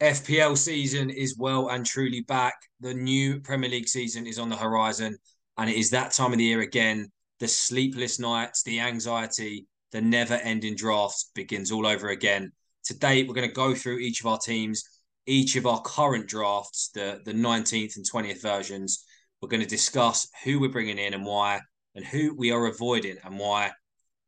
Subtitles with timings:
[0.00, 2.54] FPL season is well and truly back.
[2.80, 5.16] The new Premier League season is on the horizon,
[5.56, 7.10] and it is that time of the year again.
[7.40, 12.52] The sleepless nights, the anxiety, the never ending drafts begins all over again.
[12.84, 14.84] Today, we're going to go through each of our teams,
[15.26, 19.02] each of our current drafts, the, the 19th and 20th versions.
[19.40, 21.60] We're going to discuss who we're bringing in and why,
[21.94, 23.72] and who we are avoiding and why.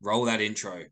[0.01, 0.85] Roll that intro.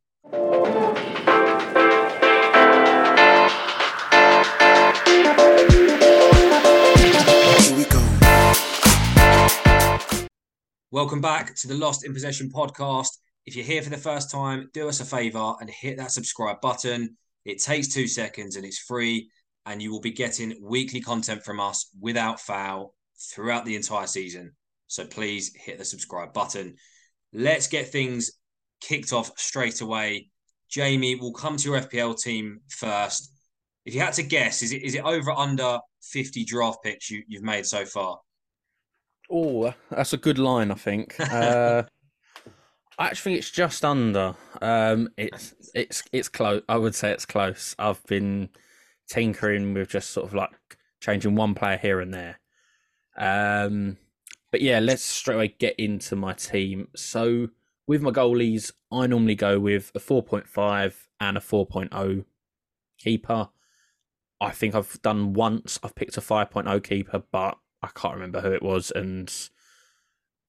[10.90, 13.10] Welcome back to the Lost in Possession podcast.
[13.46, 16.62] If you're here for the first time, do us a favor and hit that subscribe
[16.62, 17.18] button.
[17.44, 19.30] It takes two seconds and it's free,
[19.66, 24.54] and you will be getting weekly content from us without fail throughout the entire season.
[24.88, 26.76] So please hit the subscribe button.
[27.34, 28.32] Let's get things
[28.80, 30.30] kicked off straight away.
[30.70, 33.34] Jamie, we'll come to your FPL team first.
[33.84, 37.24] If you had to guess, is it is it over under 50 draft picks you,
[37.28, 38.20] you've made so far?
[39.30, 41.16] Oh, that's a good line, I think.
[41.32, 41.84] Uh,
[43.00, 44.34] I actually think it's just under.
[44.60, 46.64] Um, it's it's it's close.
[46.68, 47.76] I would say it's close.
[47.78, 48.50] I've been
[49.08, 50.50] tinkering with just sort of like
[51.00, 52.40] changing one player here and there.
[53.16, 53.98] Um,
[54.52, 56.88] but yeah, let's straight away get into my team.
[56.96, 57.50] So
[57.88, 62.26] with my goalies, I normally go with a 4.5 and a 4.0
[62.98, 63.50] keeper.
[64.40, 65.80] I think I've done once.
[65.84, 69.32] I've picked a 5.0 keeper, but I can't remember who it was, and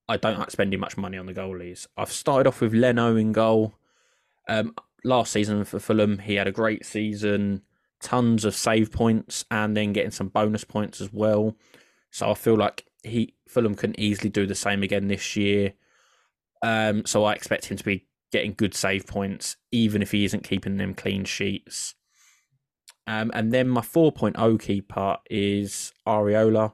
[0.09, 1.87] I don't like spending much money on the goalies.
[1.97, 3.75] I've started off with Leno in goal.
[4.49, 7.63] Um, last season for Fulham, he had a great season,
[8.01, 11.57] tons of save points, and then getting some bonus points as well.
[12.11, 15.75] So I feel like he Fulham can easily do the same again this year.
[16.63, 20.45] Um, so I expect him to be getting good save points, even if he isn't
[20.45, 21.95] keeping them clean sheets.
[23.07, 26.73] Um, and then my 4.0 keeper is Areola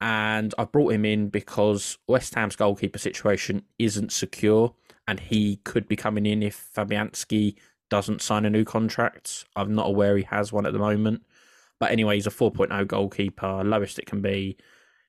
[0.00, 4.74] and I brought him in because West Ham's goalkeeper situation isn't secure,
[5.06, 7.56] and he could be coming in if Fabianski
[7.90, 9.44] doesn't sign a new contract.
[9.56, 11.22] I'm not aware he has one at the moment,
[11.80, 14.56] but anyway, he's a 4.0 goalkeeper, lowest it can be.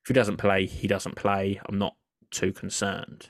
[0.03, 1.59] If he doesn't play, he doesn't play.
[1.67, 1.95] I'm not
[2.31, 3.29] too concerned.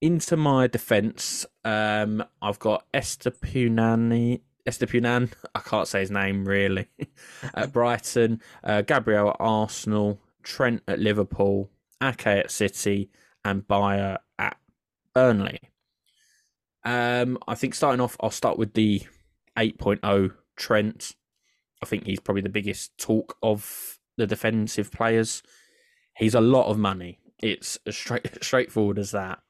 [0.00, 6.88] Into my defence, um, I've got Estupiñán, Estupiñán, I can't say his name really,
[7.54, 11.70] at Brighton, uh, Gabriel at Arsenal, Trent at Liverpool,
[12.00, 13.10] Ake at City,
[13.44, 14.56] and Beyer at
[15.12, 15.60] Burnley.
[16.84, 19.02] Um, I think starting off, I'll start with the
[19.58, 21.16] 8.0 Trent.
[21.82, 25.42] I think he's probably the biggest talk of the defensive players.
[26.16, 27.18] He's a lot of money.
[27.42, 29.40] It's as straight straightforward as that.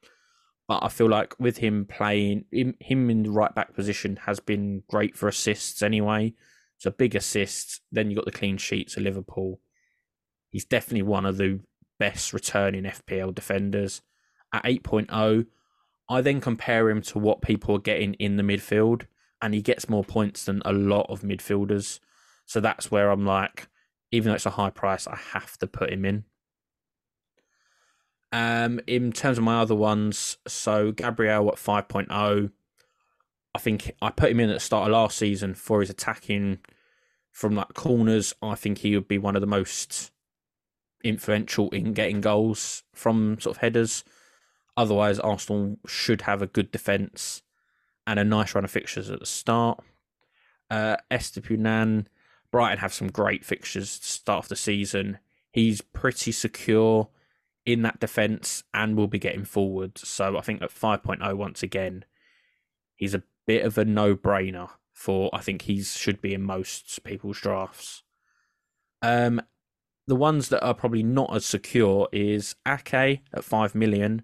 [0.67, 4.83] But I feel like with him playing, him in the right back position has been
[4.89, 6.33] great for assists anyway.
[6.79, 7.81] So big assists.
[7.93, 9.61] Then you got the clean sheets of Liverpool.
[10.56, 11.61] He's definitely one of the
[11.99, 14.00] best returning FPL defenders.
[14.55, 15.44] At 8.0,
[16.09, 19.03] I then compare him to what people are getting in the midfield,
[19.43, 22.00] and he gets more points than a lot of midfielders.
[22.47, 23.69] So that's where I'm like,
[24.11, 26.25] even though it's a high price, I have to put him in.
[28.33, 32.50] Um, in terms of my other ones, so Gabriel at 5.0,
[33.55, 36.61] I think I put him in at the start of last season for his attacking
[37.31, 38.33] from like corners.
[38.41, 40.12] I think he would be one of the most
[41.09, 44.05] influential in getting goals from sort of headers.
[44.77, 47.43] Otherwise, Arsenal should have a good defence
[48.06, 49.83] and a nice run of fixtures at the start.
[50.71, 52.06] Uh, Estupiñán,
[52.50, 55.19] Brighton have some great fixtures to start off the season.
[55.50, 57.09] He's pretty secure
[57.65, 59.99] in that defence and will be getting forward.
[59.99, 62.05] So I think at 5.0 once again,
[62.94, 67.38] he's a bit of a no-brainer for I think he should be in most people's
[67.38, 68.03] drafts.
[69.03, 69.43] Um,
[70.06, 74.22] the ones that are probably not as secure is Ake at 5 million.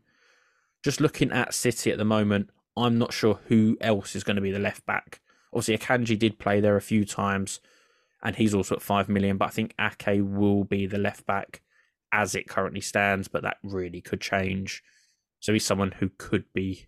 [0.82, 4.42] Just looking at City at the moment, I'm not sure who else is going to
[4.42, 5.20] be the left back.
[5.52, 7.60] Obviously, Akanji did play there a few times,
[8.22, 11.62] and he's also at 5 million, but I think Ake will be the left back
[12.12, 14.82] as it currently stands, but that really could change.
[15.40, 16.86] So he's someone who could be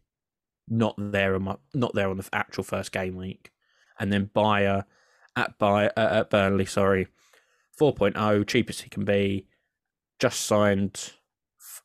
[0.69, 1.39] not there
[1.75, 3.51] not there on the actual first game week,
[3.99, 4.85] and then Beyer
[5.37, 7.09] at Beyer, uh, at Burnley, sorry,
[7.81, 9.47] 4.0 cheapest he can be,
[10.19, 11.13] just signed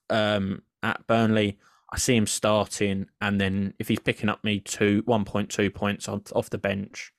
[0.09, 1.57] um, at Burnley.
[1.91, 6.50] I see him starting, and then if he's picking up me two 1.2 points off
[6.50, 7.12] the bench,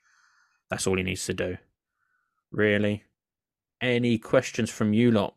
[0.68, 1.56] that's all he needs to do.
[2.52, 3.04] Really.
[3.80, 5.34] Any questions from you lot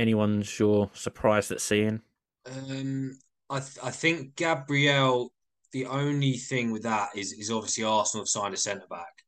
[0.00, 2.00] anyone's you're surprised at seeing?
[2.46, 3.18] Um,
[3.48, 5.32] I th- I think Gabriel.
[5.72, 9.22] The only thing with that is is obviously Arsenal have signed a centre back,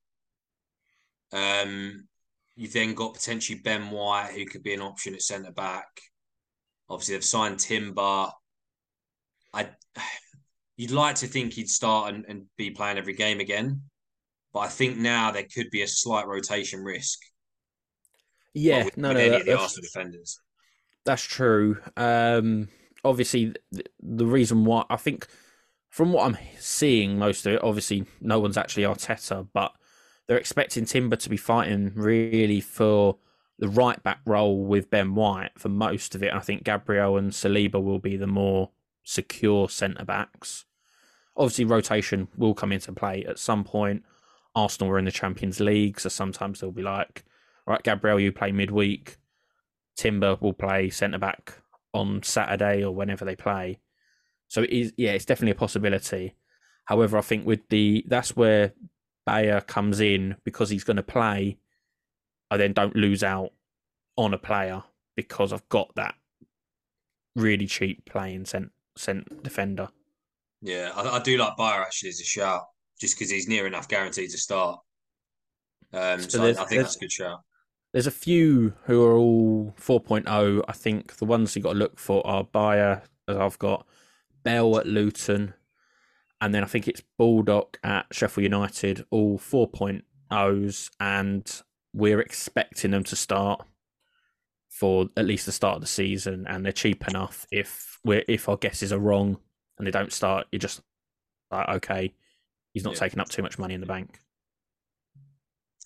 [1.33, 2.09] Um,
[2.62, 5.88] you've then got potentially Ben White, who could be an option at centre back.
[6.88, 8.29] Obviously, they've signed Timber.
[9.53, 9.69] I,
[10.76, 13.82] you'd like to think he'd start and, and be playing every game again,
[14.53, 17.19] but I think now there could be a slight rotation risk.
[18.55, 20.41] Yeah, with, no, with no, that, that's, Arsenal defenders.
[21.05, 21.79] that's true.
[21.97, 22.69] Um,
[23.05, 25.26] obviously, the, the reason why I think,
[25.88, 29.73] from what I'm seeing, most of it, obviously, no one's actually Arteta, but
[30.27, 33.17] they're expecting Timber to be fighting really for
[33.59, 36.33] the right back role with Ben White for most of it.
[36.33, 38.71] I think Gabriel and Saliba will be the more
[39.05, 40.65] secure centre backs.
[41.37, 44.05] Obviously, rotation will come into play at some point.
[44.55, 47.25] Arsenal are in the Champions League, so sometimes they'll be like,
[47.67, 49.17] right, Gabriel, you play midweek.
[49.97, 51.55] Timber will play centre back
[51.95, 53.79] on Saturday or whenever they play.
[54.49, 56.35] So it is, yeah, it's definitely a possibility.
[56.85, 58.73] However, I think with the that's where
[59.27, 61.59] Beyer comes in because he's going to play.
[62.51, 63.53] I then don't lose out
[64.17, 64.83] on a player
[65.17, 66.15] because I've got that
[67.35, 69.89] really cheap playing cent cent defender.
[70.61, 72.63] Yeah, I, I do like Beyer actually as a shout,
[73.01, 74.81] just because he's near enough guaranteed to start.
[75.93, 77.41] Um, so, So I, I think that's a good shout.
[77.93, 80.63] There's a few who are all 4.0.
[80.67, 83.87] I think the ones you got to look for are Beyer, as I've got,
[84.45, 85.53] Bell at Luton,
[86.43, 91.62] and then I think it's Baldock at Sheffield United, all 4.0s, and
[91.94, 93.65] we're expecting them to start
[94.69, 97.47] for at least the start of the season, and they're cheap enough.
[97.53, 99.39] If we're if our guesses are wrong
[99.79, 100.81] and they don't start, you're just
[101.53, 102.12] like, okay,
[102.75, 103.00] he's not Yeah.
[103.00, 104.19] taking up too much money in the bank.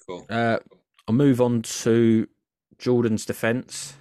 [0.06, 0.24] Cool.
[0.30, 0.60] Uh,
[1.06, 2.28] I'll move on to
[2.78, 3.94] Jordan's defence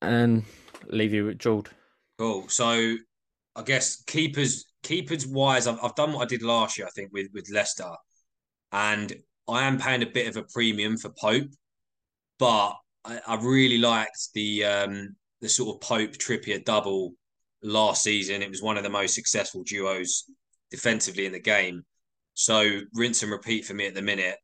[0.00, 0.44] and
[0.86, 1.70] leave you with Jord.
[2.18, 2.48] Cool.
[2.48, 2.96] So
[3.58, 7.12] I guess keepers keepers wise, I've, I've done what I did last year, I think,
[7.12, 7.90] with with Leicester,
[8.70, 9.12] and
[9.48, 11.50] I am paying a bit of a premium for Pope,
[12.38, 12.74] but
[13.04, 17.14] I, I really liked the um the sort of Pope Trippier double
[17.62, 18.42] last season.
[18.42, 20.24] It was one of the most successful duos
[20.70, 21.84] defensively in the game.
[22.34, 24.36] So rinse and repeat for me at the minute.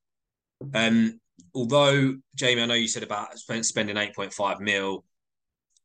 [0.75, 1.21] Um,
[1.55, 5.05] although Jamie, I know you said about spend, spending eight point five mil.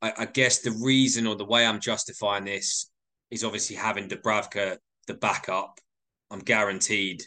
[0.01, 2.88] I, I guess the reason or the way I'm justifying this
[3.31, 4.77] is obviously having Dubravka
[5.07, 5.79] the backup.
[6.31, 7.23] I'm guaranteed,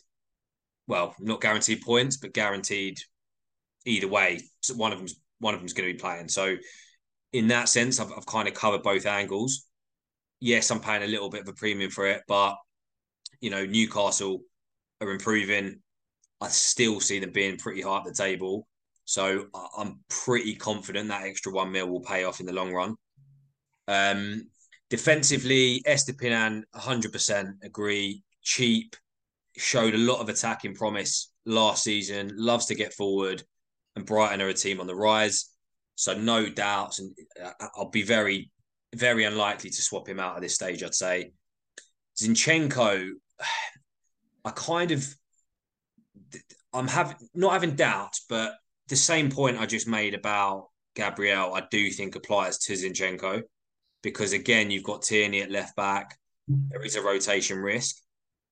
[0.87, 2.99] well, not guaranteed points, but guaranteed
[3.85, 4.41] either way.
[4.61, 6.29] So one of them's one of them's going to be playing.
[6.29, 6.57] So
[7.33, 9.67] in that sense, I've, I've kind of covered both angles.
[10.39, 12.57] Yes, I'm paying a little bit of a premium for it, but
[13.41, 14.43] you know, Newcastle
[15.01, 15.81] are improving.
[16.41, 18.67] I still see them being pretty high up the table.
[19.05, 19.47] So
[19.77, 22.95] I'm pretty confident that extra one mil will pay off in the long run.
[23.89, 24.49] Um,
[24.93, 28.23] defensively, Estupiñán, 100% agree.
[28.43, 28.95] Cheap,
[29.57, 33.43] showed a lot of attacking promise last season, loves to get forward,
[33.97, 35.49] and Brighton are a team on the rise.
[35.95, 38.51] So no doubts, and uh, I'll be very,
[38.95, 40.83] very unlikely to swap him out at this stage.
[40.83, 41.33] I'd say
[42.21, 43.13] Zinchenko.
[44.45, 45.07] I kind of,
[46.75, 48.53] I'm having not having doubts, but
[48.89, 53.45] the same point I just made about Gabriel, I do think applies to Zinchenko
[54.03, 56.19] because again, you've got Tierney at left back.
[56.49, 57.97] There is a rotation risk,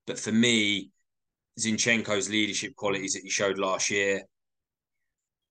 [0.06, 0.90] but for me,
[1.58, 4.22] Zinchenko's leadership qualities that he showed last year,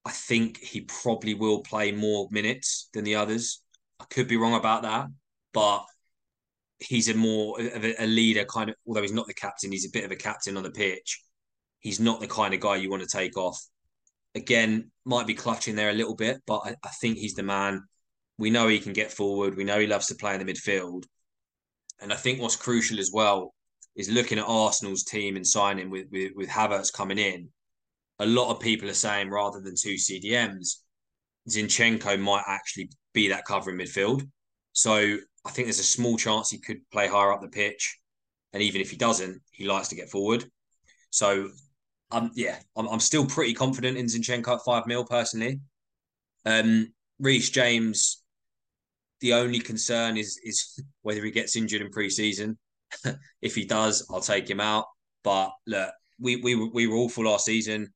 [0.05, 3.61] I think he probably will play more minutes than the others.
[3.99, 5.07] I could be wrong about that,
[5.53, 5.85] but
[6.79, 8.75] he's a more of a, leader kind of.
[8.87, 11.21] Although he's not the captain, he's a bit of a captain on the pitch.
[11.79, 13.61] He's not the kind of guy you want to take off.
[14.35, 17.83] Again, might be clutching there a little bit, but I, I think he's the man.
[18.39, 19.55] We know he can get forward.
[19.55, 21.03] We know he loves to play in the midfield.
[22.01, 23.53] And I think what's crucial as well
[23.97, 27.49] is looking at Arsenal's team and signing with, with, with Havertz coming in.
[28.19, 30.77] A lot of people are saying rather than two CDMs,
[31.49, 34.25] Zinchenko might actually be that cover in midfield.
[34.71, 37.99] So I think there's a small chance he could play higher up the pitch.
[38.53, 40.45] And even if he doesn't, he likes to get forward.
[41.09, 41.49] So
[42.11, 45.59] um, yeah, I'm, I'm still pretty confident in Zinchenko at five mil personally.
[46.45, 48.18] Um, Reece James,
[49.21, 52.57] the only concern is is whether he gets injured in pre-season.
[53.41, 54.85] if he does, I'll take him out.
[55.23, 57.93] But look, we we we were awful last season.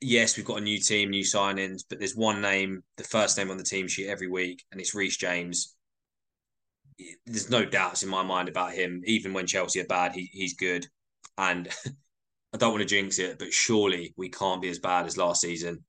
[0.00, 3.50] Yes, we've got a new team, new signings, but there's one name, the first name
[3.50, 5.76] on the team sheet every week, and it's Reece James.
[7.26, 9.02] There's no doubts in my mind about him.
[9.06, 10.86] Even when Chelsea are bad, he, he's good.
[11.38, 11.68] And
[12.54, 15.40] I don't want to jinx it, but surely we can't be as bad as last
[15.40, 15.84] season.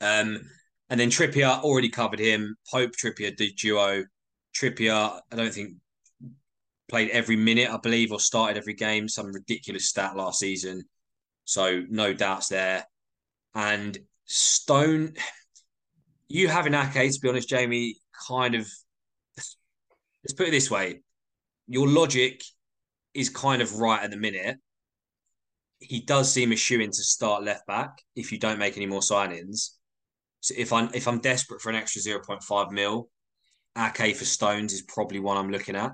[0.00, 0.40] Um,
[0.90, 2.56] and then Trippier already covered him.
[2.70, 4.04] Pope Trippier did duo.
[4.54, 5.74] Trippier, I don't think
[6.88, 9.08] played every minute, I believe, or started every game.
[9.08, 10.82] Some ridiculous stat last season.
[11.44, 12.84] So no doubts there.
[13.54, 15.14] And Stone,
[16.28, 17.96] you having Ake, to be honest, Jamie,
[18.28, 18.68] kind of
[19.36, 21.02] let's put it this way.
[21.68, 22.42] Your logic
[23.14, 24.56] is kind of right at the minute.
[25.78, 28.86] He does seem a shoe in to start left back if you don't make any
[28.86, 29.70] more signings.
[30.40, 33.08] So if I'm if I'm desperate for an extra 0.5 mil,
[33.76, 35.92] Ake for Stones is probably one I'm looking at.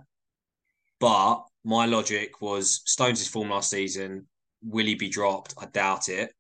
[1.01, 4.27] But my logic was Stones' form last season.
[4.63, 5.55] Will he be dropped?
[5.59, 6.33] I doubt it.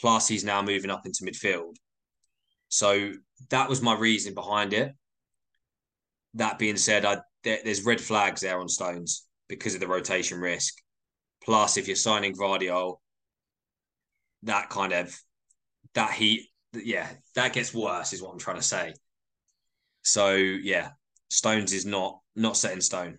[0.00, 1.74] Plus, he's now moving up into midfield.
[2.68, 3.12] So
[3.50, 4.92] that was my reason behind it.
[6.34, 10.38] That being said, I there, there's red flags there on Stones because of the rotation
[10.38, 10.74] risk.
[11.44, 12.98] Plus, if you're signing Gvardiol,
[14.44, 15.18] that kind of
[15.94, 18.94] that heat, yeah, that gets worse, is what I'm trying to say.
[20.02, 20.90] So yeah,
[21.28, 23.18] Stones is not not set in stone.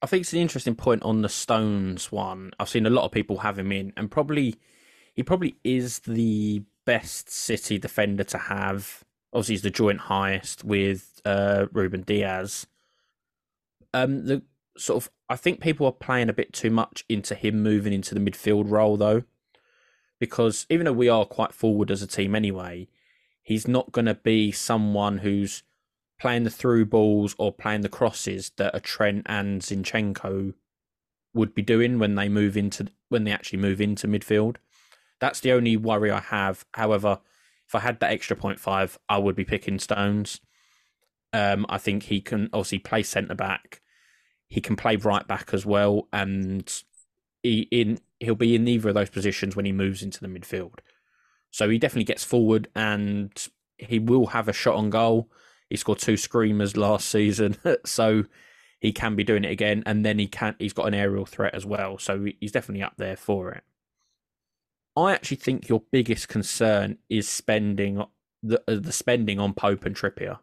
[0.00, 2.52] I think it's an interesting point on the Stones one.
[2.58, 4.56] I've seen a lot of people have him in, and probably
[5.14, 9.04] he probably is the best City defender to have.
[9.32, 12.66] Obviously, he's the joint highest with uh, Rúben Dias.
[13.94, 14.42] Um, the
[14.76, 18.14] sort of I think people are playing a bit too much into him moving into
[18.14, 19.22] the midfield role though,
[20.22, 22.86] because even though we are quite forward as a team anyway,
[23.42, 25.64] he's not going to be someone who's
[26.20, 30.54] playing the through balls or playing the crosses that a Trent and Zinchenko
[31.34, 34.58] would be doing when they move into when they actually move into midfield.
[35.18, 36.64] That's the only worry I have.
[36.74, 37.18] However,
[37.66, 40.40] if I had that extra point five, I would be picking Stones.
[41.32, 43.80] Um, I think he can obviously play centre back.
[44.46, 46.72] He can play right back as well, and
[47.42, 50.78] he in he'll be in either of those positions when he moves into the midfield.
[51.50, 53.30] So he definitely gets forward, and
[53.76, 55.30] he will have a shot on goal.
[55.68, 58.24] He scored two screamers last season, so
[58.80, 59.82] he can be doing it again.
[59.86, 62.94] And then he can he's got an aerial threat as well, so he's definitely up
[62.96, 63.64] there for it.
[64.96, 68.04] I actually think your biggest concern is spending
[68.42, 70.38] the uh, the spending on Pope and Trippier,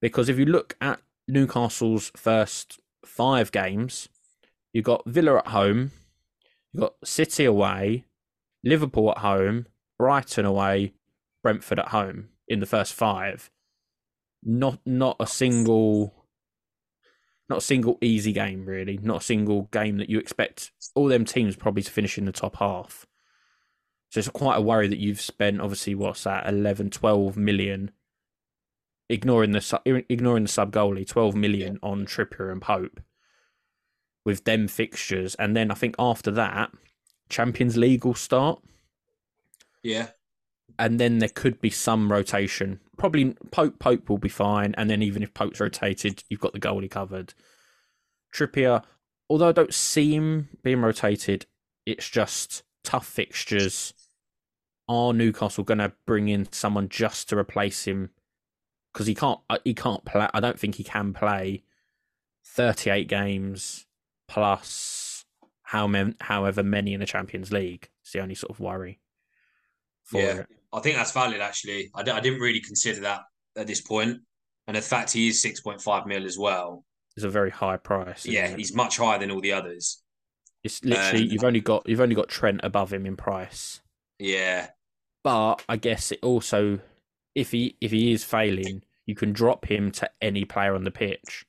[0.00, 4.08] because if you look at Newcastle's first five games,
[4.72, 5.92] you got Villa at home,
[6.72, 8.04] You've got City away,
[8.62, 9.66] Liverpool at home,
[9.98, 10.94] Brighton away,
[11.42, 13.50] Brentford at home in the first five.
[14.42, 16.14] Not not a single
[17.48, 18.98] not a single easy game really.
[18.98, 22.32] Not a single game that you expect all them teams probably to finish in the
[22.32, 23.06] top half.
[24.10, 27.90] So it's quite a worry that you've spent obviously what's that 11 12 million
[29.08, 33.00] ignoring the ignoring the sub goalie 12 million on Trippier and Pope
[34.28, 36.70] with them fixtures and then I think after that
[37.28, 38.62] Champions League will start
[39.82, 40.08] yeah
[40.78, 42.80] and then there could be some rotation.
[42.96, 46.60] Probably Pope Pope will be fine, and then even if Pope's rotated, you've got the
[46.60, 47.34] goalie covered.
[48.32, 48.84] Trippier,
[49.28, 51.46] although I don't see him being rotated,
[51.84, 53.92] it's just tough fixtures.
[54.88, 58.10] Are Newcastle going to bring in someone just to replace him?
[58.92, 60.28] Because he can't, uh, he can't play.
[60.32, 61.64] I don't think he can play
[62.44, 63.86] thirty-eight games
[64.28, 65.24] plus
[65.62, 67.88] how many, however many in the Champions League.
[68.02, 69.00] It's the only sort of worry.
[70.12, 70.40] yeah.
[70.40, 70.46] It.
[70.72, 71.40] I think that's valid.
[71.40, 73.22] Actually, I d- I didn't really consider that
[73.56, 74.18] at this point,
[74.66, 76.84] and the fact he is six point five mil as well
[77.16, 78.26] is a very high price.
[78.26, 80.02] Yeah, he's much higher than all the others.
[80.62, 83.80] It's literally um, you've only got you've only got Trent above him in price.
[84.18, 84.68] Yeah,
[85.24, 86.80] but I guess it also
[87.34, 90.90] if he if he is failing, you can drop him to any player on the
[90.90, 91.46] pitch.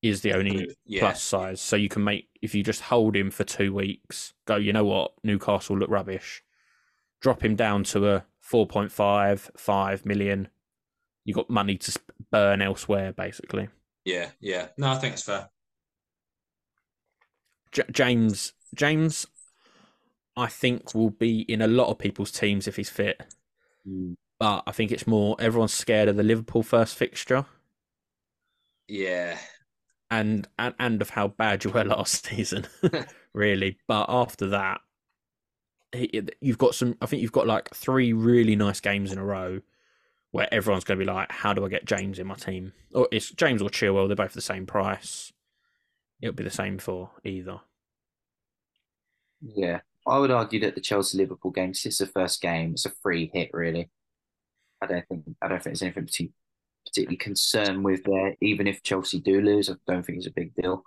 [0.00, 1.00] Is the only yeah.
[1.00, 4.32] plus size, so you can make if you just hold him for two weeks.
[4.46, 5.12] Go, you know what?
[5.24, 6.44] Newcastle look rubbish
[7.20, 10.48] drop him down to a 4.5, 5 million.
[11.24, 12.00] You got money to
[12.30, 13.68] burn elsewhere, basically.
[14.04, 14.68] Yeah, yeah.
[14.78, 15.50] No, I think it's fair.
[17.72, 19.26] J- James, James,
[20.36, 23.20] I think will be in a lot of people's teams if he's fit.
[23.86, 24.14] Mm.
[24.38, 27.44] But I think it's more everyone's scared of the Liverpool first fixture.
[28.86, 29.36] Yeah.
[30.10, 32.66] And and, and of how bad you were last season,
[33.34, 33.78] really.
[33.86, 34.80] But after that,
[35.92, 36.96] you've got some.
[37.00, 39.60] I think you've got like three really nice games in a row
[40.30, 43.08] where everyone's going to be like, "How do I get James in my team?" Or
[43.10, 44.08] it's James or Chilwell.
[44.08, 45.32] They're both the same price.
[46.20, 47.60] It'll be the same for either.
[49.40, 52.90] Yeah, I would argue that the Chelsea Liverpool game, since the first game, it's a
[53.02, 53.50] free hit.
[53.52, 53.90] Really,
[54.82, 56.34] I don't think I don't think there's anything particularly,
[56.88, 58.36] particularly concerned with there.
[58.40, 60.82] Even if Chelsea do lose, I don't think it's a big deal.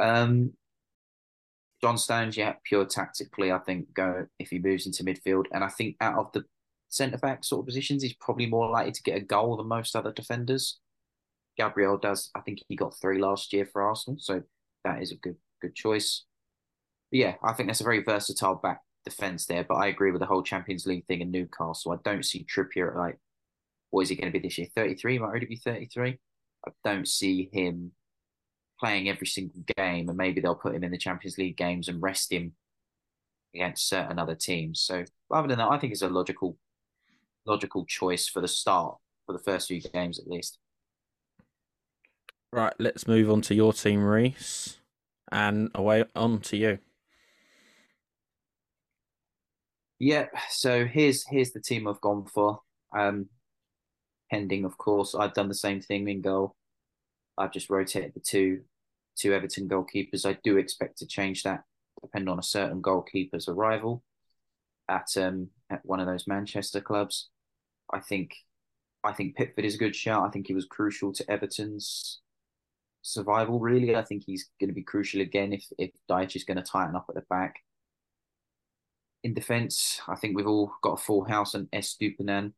[0.00, 0.52] Um,
[1.82, 5.68] John Stones, yeah, pure tactically, I think go if he moves into midfield, and I
[5.68, 6.44] think out of the
[6.88, 9.94] centre back sort of positions, he's probably more likely to get a goal than most
[9.94, 10.78] other defenders.
[11.56, 12.30] Gabriel does.
[12.34, 14.42] I think he got three last year for Arsenal, so
[14.84, 16.24] that is a good good choice.
[17.10, 19.64] But yeah, I think that's a very versatile back defense there.
[19.64, 21.92] But I agree with the whole Champions League thing in Newcastle.
[21.92, 23.18] I don't see Trippier at like
[23.96, 24.68] what is he going to be this year?
[24.76, 26.18] Thirty three, might already be thirty three.
[26.68, 27.92] I don't see him
[28.78, 32.02] playing every single game, and maybe they'll put him in the Champions League games and
[32.02, 32.52] rest him
[33.54, 34.82] against certain other teams.
[34.82, 36.58] So rather than that, I think it's a logical
[37.46, 40.58] logical choice for the start for the first few games at least.
[42.52, 44.76] Right, let's move on to your team, Reese,
[45.32, 46.80] and away on to you.
[49.98, 52.60] Yeah, so here's here's the team I've gone for.
[52.94, 53.30] Um,
[54.30, 56.56] pending, of course, I've done the same thing in goal.
[57.38, 58.62] I've just rotated the two
[59.16, 60.28] two Everton goalkeepers.
[60.28, 61.64] I do expect to change that
[62.02, 64.02] depending on a certain goalkeeper's arrival
[64.88, 67.28] at um at one of those Manchester clubs.
[67.92, 68.34] I think
[69.04, 70.26] I think Pickford is a good shout.
[70.26, 72.20] I think he was crucial to Everton's
[73.02, 73.60] survival.
[73.60, 76.62] Really, I think he's going to be crucial again if if Dyche is going to
[76.62, 77.56] tighten up at the back.
[79.22, 82.52] In defence, I think we've all got a full house on Estupiñán.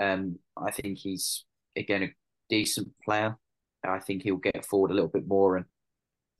[0.00, 1.44] Um, I think he's
[1.76, 2.14] again a
[2.48, 3.36] decent player.
[3.84, 5.56] I think he'll get forward a little bit more.
[5.56, 5.66] And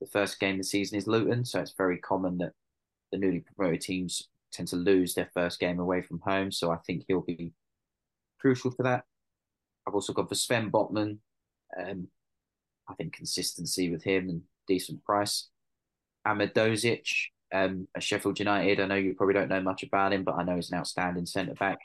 [0.01, 2.53] the first game of the season is Luton, so it's very common that
[3.11, 6.51] the newly promoted teams tend to lose their first game away from home.
[6.51, 7.53] So I think he'll be
[8.39, 9.05] crucial for that.
[9.87, 11.17] I've also got for Sven Botman.
[11.81, 12.07] Um,
[12.89, 15.49] I think consistency with him and decent price.
[16.25, 17.07] Ahmedhodzic
[17.53, 18.79] um, at Sheffield United.
[18.79, 21.25] I know you probably don't know much about him, but I know he's an outstanding
[21.25, 21.79] centre back.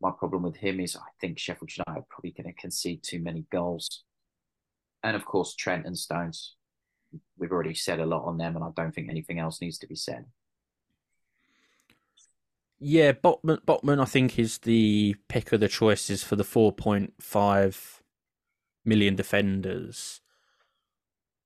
[0.00, 3.20] My problem with him is I think Sheffield United are probably going to concede too
[3.20, 4.04] many goals.
[5.02, 6.54] And of course, Trent and Stones.
[7.38, 9.86] We've already said a lot on them, and I don't think anything else needs to
[9.86, 10.26] be said.
[12.80, 18.00] Yeah, Botman, Botman, I think, is the pick of the choices for the 4.5
[18.84, 20.20] million defenders.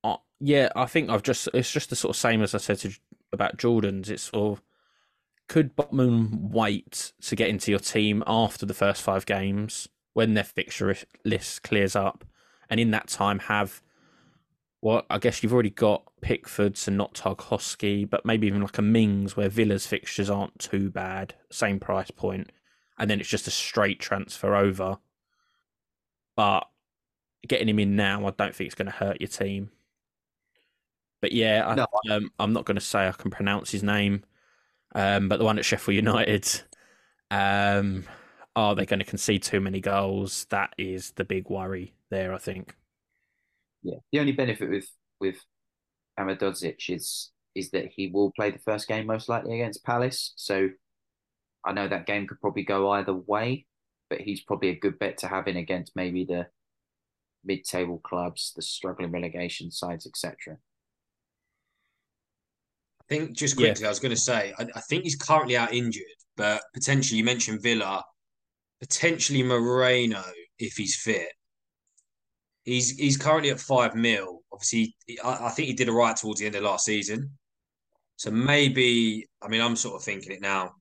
[0.04, 2.78] Uh, yeah, I think I've just, it's just the sort of same as I said
[2.80, 2.92] to,
[3.32, 4.10] about Jordan's.
[4.10, 4.62] It's sort of,
[5.52, 10.44] could Botman wait to get into your team after the first five games when their
[10.44, 10.96] fixture
[11.26, 12.24] list clears up?
[12.70, 13.82] And in that time, have
[14.80, 18.82] well, I guess you've already got Pickfords and not Tarkowski, but maybe even like a
[18.82, 22.50] Mings where Villa's fixtures aren't too bad, same price point,
[22.98, 24.96] and then it's just a straight transfer over.
[26.34, 26.66] But
[27.46, 29.70] getting him in now, I don't think it's going to hurt your team.
[31.20, 31.86] But yeah, I, no.
[32.10, 34.24] um, I'm not going to say I can pronounce his name,
[34.94, 36.48] um, but the one at Sheffield United,
[37.30, 38.04] um,
[38.54, 40.46] are they going to concede too many goals?
[40.50, 42.76] That is the big worry there, I think.
[43.82, 44.88] Yeah, the only benefit with
[45.20, 45.36] with
[46.18, 50.32] Ahmedhodzic is is that he will play the first game most likely against Palace.
[50.36, 50.70] So
[51.64, 53.66] I know that game could probably go either way,
[54.08, 56.46] but he's probably a good bet to have in against maybe the
[57.44, 60.58] mid-table clubs, the struggling relegation sides, etc.
[63.12, 63.88] I think just quickly, yeah.
[63.88, 66.04] I was going to say, I, I, think he's currently out injured,
[66.36, 68.02] but potentially you mentioned Villa,
[68.80, 70.22] potentially Moreno
[70.58, 71.28] if he's fit.
[72.64, 74.40] He's he's currently at five mil.
[74.52, 77.30] Obviously, I, I think he did a right towards the end of last season.
[78.16, 80.72] So maybe, I mean, I'm sort of thinking it now.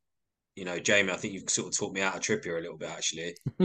[0.56, 2.78] You know, Jamie, I think you've sort of talked me out of Trippier a little
[2.78, 3.36] bit actually.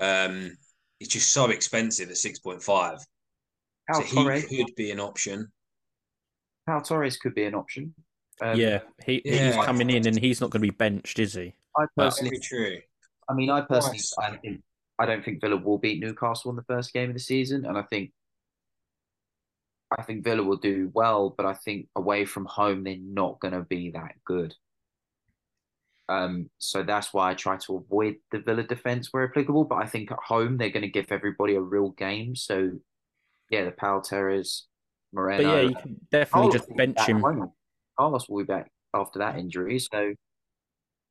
[0.00, 0.56] um,
[1.00, 2.98] it's just so expensive at six point five.
[3.92, 5.50] So he Torres, could be an option.
[6.68, 7.94] Pau Torres could be an option.
[8.42, 11.34] Um, yeah, he, yeah, he's coming in and he's not going to be benched, is
[11.34, 11.54] he?
[11.78, 12.78] I personally, true.
[13.28, 14.62] I mean, I personally, I think
[14.98, 17.78] I don't think Villa will beat Newcastle in the first game of the season, and
[17.78, 18.12] I think
[19.98, 23.54] I think Villa will do well, but I think away from home they're not going
[23.54, 24.54] to be that good.
[26.08, 29.64] Um, so that's why I try to avoid the Villa defense where applicable.
[29.64, 32.36] But I think at home they're going to give everybody a real game.
[32.36, 32.72] So
[33.50, 34.66] yeah, the Pau Torres,
[35.12, 35.42] Moreno.
[35.42, 37.52] But yeah, you can definitely Carlos just bench him.
[37.98, 39.40] Carlos will be back after that mm.
[39.40, 39.78] injury.
[39.78, 40.14] So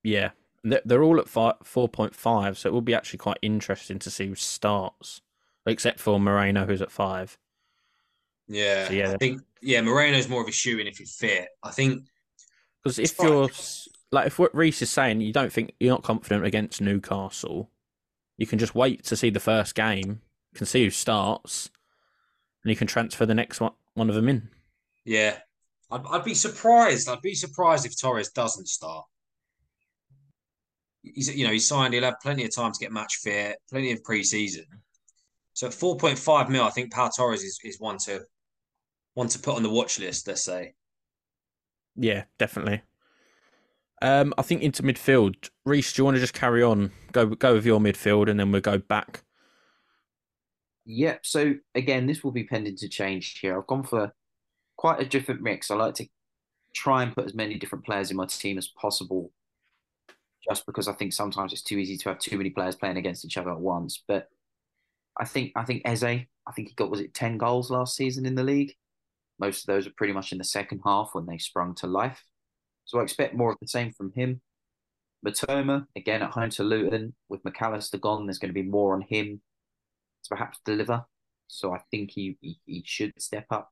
[0.04, 0.32] yeah,
[0.64, 4.28] they're all at four point five, so it will be actually quite interesting to see
[4.28, 5.22] who starts,
[5.66, 7.38] except for Moreno, who's at five.
[8.48, 9.12] Yeah, so, yeah.
[9.12, 11.50] I think yeah, Moreno's more of a shoe in if he's fit.
[11.64, 12.04] I think
[12.84, 13.50] because if you're
[14.12, 17.70] like if what Reese is saying, you don't think you're not confident against Newcastle,
[18.38, 20.22] you can just wait to see the first game,
[20.56, 21.70] can see who starts,
[22.64, 24.50] and you can transfer the next one one of them in.
[25.06, 25.38] Yeah,
[25.92, 27.10] I'd, I'd be surprised.
[27.10, 29.06] I'd be surprised if Torres doesn't start
[31.04, 31.94] he's you know he's signed.
[31.94, 34.66] He'll have plenty of time to get match fit, plenty of pre-season.
[35.54, 38.22] So at four point five mil, I think Pau Torres is, is one to
[39.14, 40.28] one to put on the watch list.
[40.28, 40.74] Let's say.
[41.96, 42.82] Yeah, definitely.
[44.02, 45.94] Um, I think into midfield, Reese.
[45.94, 46.92] Do you want to just carry on?
[47.12, 49.24] Go go with your midfield, and then we'll go back.
[50.86, 51.26] Yep.
[51.26, 53.60] So again, this will be pending to change here.
[53.60, 54.14] I've gone for
[54.82, 55.70] quite a different mix.
[55.70, 56.08] I like to
[56.74, 59.32] try and put as many different players in my team as possible,
[60.50, 63.24] just because I think sometimes it's too easy to have too many players playing against
[63.24, 64.04] each other at once.
[64.08, 64.30] But
[65.20, 68.26] I think I think Eze, I think he got was it ten goals last season
[68.26, 68.74] in the league.
[69.40, 72.24] Most of those are pretty much in the second half when they sprung to life.
[72.86, 74.42] So I expect more of the same from him.
[75.24, 78.96] Mitoma, again at home to Luton, with Mac Allister gone, there's going to be more
[78.96, 79.42] on him
[80.24, 81.06] to perhaps deliver.
[81.48, 83.72] So I think he, he, he should step up.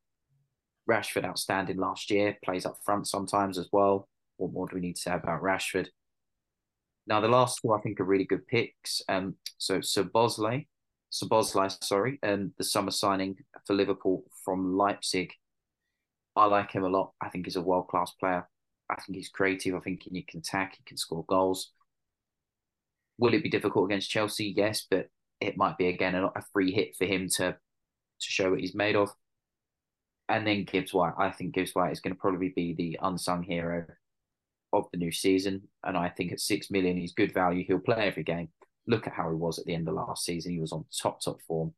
[0.89, 4.07] Rashford outstanding last year, plays up front sometimes as well.
[4.37, 5.87] What more do we need to say about Rashford?
[7.05, 9.01] Now the last two I think are really good picks.
[9.07, 10.67] Um, so so Bosley,
[11.11, 15.31] Szoboszlai, sorry, and the summer signing for Liverpool from Leipzig.
[16.35, 17.13] I like him a lot.
[17.21, 18.47] I think he's a world class player.
[18.89, 19.75] I think he's creative.
[19.75, 20.75] I think he can attack.
[20.77, 21.71] He can score goals.
[23.17, 24.53] Will it be difficult against Chelsea?
[24.55, 25.09] Yes, but
[25.41, 28.75] it might be again a, a free hit for him to to show what he's
[28.75, 29.09] made of.
[30.29, 31.13] And then Gibbs White.
[31.17, 33.85] I think Gibbs White is going to probably be the unsung hero
[34.71, 35.63] of the new season.
[35.83, 37.65] And I think at six million, he's good value.
[37.65, 38.49] He'll play every game.
[38.87, 40.53] Look at how he was at the end of last season.
[40.53, 41.73] He was on top top form.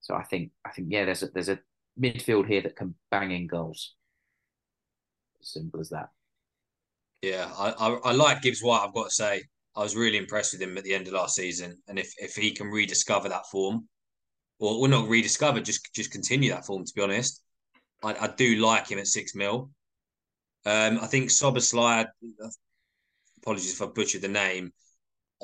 [0.00, 1.58] So I think I think yeah, there's a there's a
[2.00, 3.94] midfield here that can bang in goals.
[5.42, 6.10] Simple as that.
[7.22, 8.82] Yeah, I, I, I like Gibbs White.
[8.84, 9.42] I've got to say,
[9.76, 12.34] I was really impressed with him at the end of last season, and if if
[12.34, 13.88] he can rediscover that form,
[14.60, 16.84] or well, not rediscover, just just continue that form.
[16.84, 17.42] To be honest,
[18.04, 19.70] I, I do like him at six mil.
[20.66, 22.06] Um, I think Szoboszlai.
[23.38, 24.72] Apologies if I butchered the name.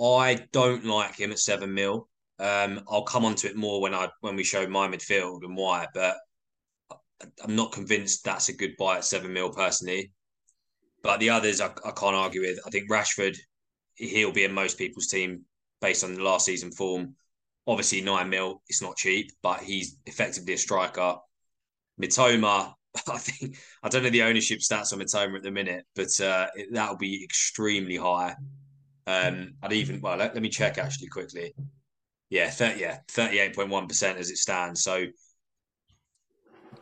[0.01, 2.09] I don't like him at seven mil.
[2.39, 5.57] Um, I'll come on to it more when I when we show my midfield and
[5.57, 6.17] why, but
[7.43, 10.13] I'm not convinced that's a good buy at seven mil personally.
[11.03, 12.59] But the others I, I can't argue with.
[12.67, 13.37] I think Rashford,
[13.95, 15.45] he'll be in most people's team
[15.81, 17.15] based on the last season form.
[17.67, 21.17] Obviously, nine mil, it's not cheap, but he's effectively a striker.
[22.01, 22.75] Mitoma,
[23.09, 26.47] I think I don't know the ownership stats on Mitoma at the minute, but uh,
[26.73, 28.35] that'll be extremely high.
[29.07, 31.55] Um, I'd even well, let, let me check actually quickly.
[32.29, 34.83] Yeah, 30, yeah, thirty-eight point one percent as it stands.
[34.83, 35.07] So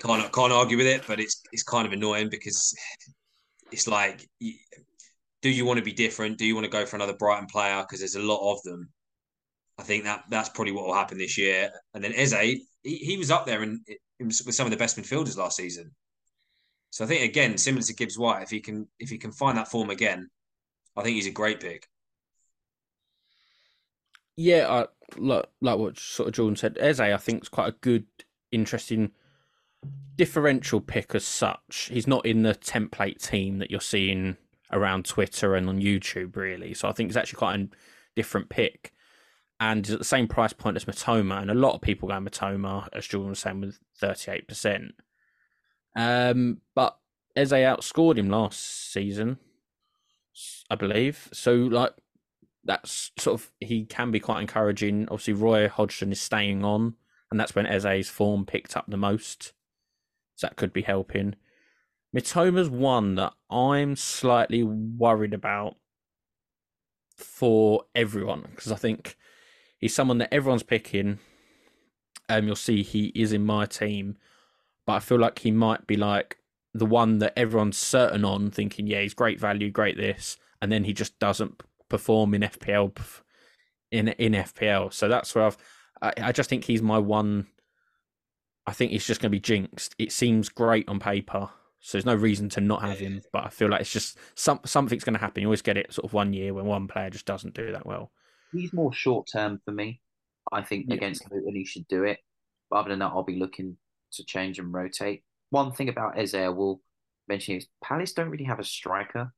[0.01, 2.75] can't can't argue with it, but it's it's kind of annoying because
[3.73, 6.39] it's like, do you want to be different?
[6.39, 7.83] Do you want to go for another Brighton player?
[7.83, 8.89] Because there's a lot of them.
[9.79, 11.71] I think that that's probably what will happen this year.
[11.95, 13.81] And then Eze, he, he was up there in,
[14.21, 15.91] with some of the best midfielders last season.
[16.91, 19.59] So I think again, similar to Gibbs White, if he can if he can find
[19.59, 20.31] that form again,
[20.97, 21.89] I think he's a great pick.
[24.37, 27.77] Yeah, I, like like what sort of Jordan said, Eze I think is quite a
[27.81, 28.07] good,
[28.53, 29.11] interesting
[30.17, 31.91] differential pick as such.
[31.93, 34.37] He's not in the template team that you're seeing
[34.73, 36.75] around Twitter and on YouTube, really.
[36.75, 37.69] So I think it's actually quite a
[38.15, 38.94] different pick.
[39.61, 42.15] And he's at the same price point as Mitoma, and a lot of people go
[42.15, 44.91] Mitoma, as Jordan was saying, with 38%.
[45.97, 46.99] Um, but
[47.37, 49.39] Eze outscored him last season,
[50.69, 51.29] I believe.
[51.33, 51.93] So, like,
[52.65, 55.05] that's sort of, he can be quite encouraging.
[55.05, 56.95] Obviously, Roy Hodgson is staying on,
[57.31, 59.53] and that's when Eze's form picked up the most.
[60.37, 61.37] So that could be helping.
[62.15, 65.77] Mitoma's one that I'm slightly worried about
[67.17, 69.17] for everyone because I think
[69.85, 71.19] he's someone that everyone's picking.
[72.31, 74.17] Um, you'll see he is in my team,
[74.87, 76.39] but I feel like he might be like
[76.73, 80.85] the one that everyone's certain on, thinking, yeah, he's great value, great this, and then
[80.85, 82.99] he just doesn't perform in FPL
[83.91, 84.91] in in FPL.
[84.91, 85.59] So that's where I've
[86.01, 87.49] I, I just think he's my one
[88.67, 89.95] I think he's just going to be jinxed.
[89.99, 93.21] It seems great on paper, so there's no reason to not have him.
[93.35, 95.43] But I feel like it's just some something's going to happen.
[95.43, 97.85] You always get it sort of one year when one player just doesn't do that
[97.85, 98.13] well.
[98.55, 100.01] He's more short term for me.
[100.53, 100.95] I think yeah.
[100.95, 102.19] against Luton he should do it.
[102.71, 103.77] But other than that, I'll be looking
[104.13, 105.23] to change and rotate.
[105.51, 106.81] One thing about Eze I will
[107.29, 109.33] mention is Palace don't really have a striker.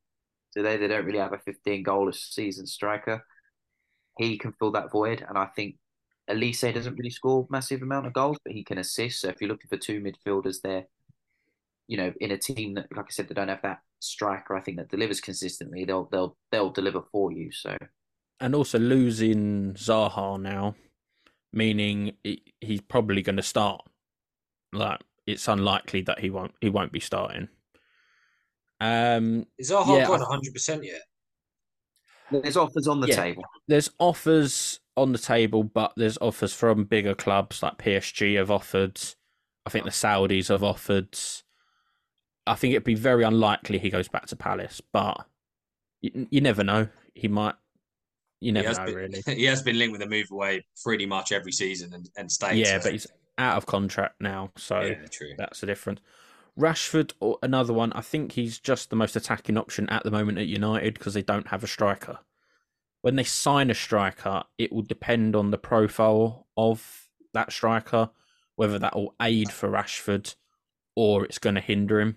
[0.55, 0.77] They?
[0.77, 3.25] They don't really have a 15 goal a season striker.
[4.19, 5.77] He can fill that void, and I think
[6.31, 9.21] Olise doesn't really score massive amount of goals, but he can assist.
[9.21, 10.87] So if you're looking for two midfielders there,
[11.87, 14.61] you know, in a team that, like I said, they don't have that striker, I
[14.61, 15.85] think that delivers consistently.
[15.85, 17.53] They'll they'll they'll deliver for you.
[17.53, 17.77] So,
[18.41, 20.75] and also losing Zaha now,
[21.53, 22.13] meaning
[22.61, 23.83] he's probably going to start.
[24.73, 27.49] Like it's unlikely that he won't he won't be starting.
[28.81, 31.03] Um, is Zaha yeah, got hundred percent yet?
[32.31, 33.45] There's offers on the yeah, table.
[33.69, 39.01] There's offers on the table, but there's offers from bigger clubs like PSG have offered.
[39.65, 41.17] I think the Saudis have offered.
[42.47, 45.27] I think it'd be very unlikely he goes back to Palace, but
[46.01, 46.89] you, you never know.
[47.15, 47.55] He might
[48.41, 49.23] you never know been, really.
[49.27, 52.57] He has been linked with a move away pretty much every season and, and stays.
[52.59, 53.07] Yeah, so- but he's
[53.39, 56.01] out of contract now, so yeah, that's the difference.
[56.59, 57.93] Rashford, or another one.
[57.93, 61.23] I think he's just the most attacking option at the moment at United because they
[61.23, 62.19] don't have a striker.
[63.03, 68.09] When they sign a striker, it will depend on the profile of that striker,
[68.57, 70.35] whether that will aid for Rashford
[70.95, 72.17] or it's going to hinder him.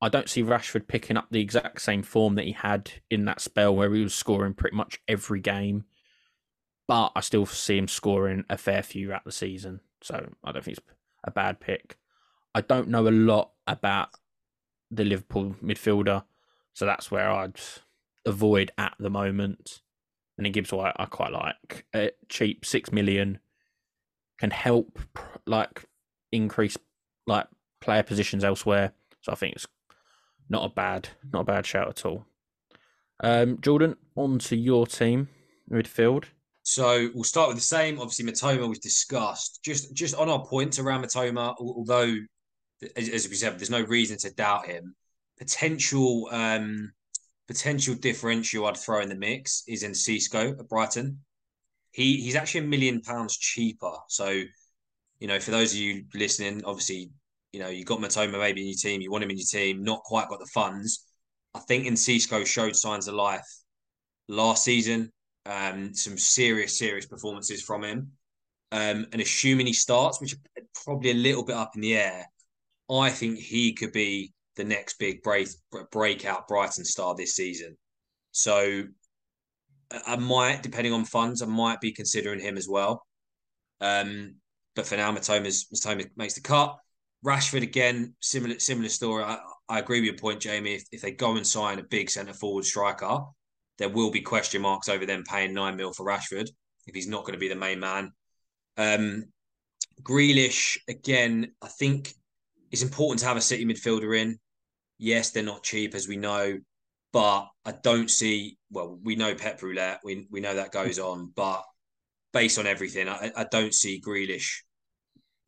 [0.00, 3.40] I don't see Rashford picking up the exact same form that he had in that
[3.40, 5.84] spell where he was scoring pretty much every game,
[6.86, 9.80] but I still see him scoring a fair few at the season.
[10.00, 10.86] So I don't think it's
[11.24, 11.98] a bad pick.
[12.54, 14.10] I don't know a lot about
[14.90, 16.24] the Liverpool midfielder,
[16.74, 17.60] so that's where I'd
[18.24, 19.80] avoid at the moment.
[20.36, 23.40] And in Gibbs I quite like uh, cheap six million
[24.38, 25.00] can help
[25.46, 25.84] like
[26.30, 26.78] increase
[27.26, 27.48] like
[27.80, 28.92] player positions elsewhere.
[29.20, 29.66] So I think it's
[30.48, 32.26] not a bad not a bad shout at all.
[33.20, 35.28] Um, Jordan, on to your team
[35.70, 36.24] midfield.
[36.62, 37.98] So we'll start with the same.
[37.98, 39.60] Obviously, Mitoma we've discussed.
[39.64, 42.14] Just just on our points around Mitoma, although
[42.96, 44.94] as, as we said, there's no reason to doubt him.
[45.38, 46.92] Potential um
[47.46, 51.20] potential differential I'd throw in the mix is Enciso at Brighton.
[51.92, 53.94] He he's actually a million pounds cheaper.
[54.08, 54.42] So,
[55.18, 57.10] you know, for those of you listening, obviously,
[57.52, 59.82] you know, you got Mitoma maybe in your team, you want him in your team,
[59.82, 61.04] not quite got the funds.
[61.54, 63.46] I think Enciso showed signs of life
[64.28, 65.10] last season.
[65.46, 68.12] Um, some serious, serious performances from him.
[68.70, 70.36] Um, and assuming he starts, which
[70.84, 72.26] probably a little bit up in the air,
[72.90, 75.48] I think he could be the next big break,
[75.90, 77.76] breakout Brighton star this season.
[78.32, 78.84] So
[80.06, 83.06] I might, depending on funds, I might be considering him as well.
[83.80, 84.34] Um,
[84.74, 86.76] but for now, Mitoma makes the cut.
[87.24, 89.24] Rashford again, similar similar story.
[89.24, 90.74] I, I agree with your point, Jamie.
[90.74, 93.20] If, if they go and sign a big centre forward striker,
[93.78, 96.48] there will be question marks over them paying nine mil for Rashford
[96.86, 98.12] if he's not going to be the main man.
[98.76, 99.24] Um,
[100.02, 102.14] Grealish again, I think
[102.70, 104.38] it's important to have a City midfielder in.
[104.98, 106.58] Yes, they're not cheap as we know,
[107.12, 108.58] but I don't see.
[108.70, 111.64] Well, we know Pep Roulette, we we know that goes on, but
[112.32, 114.58] based on everything, I, I don't see Grealish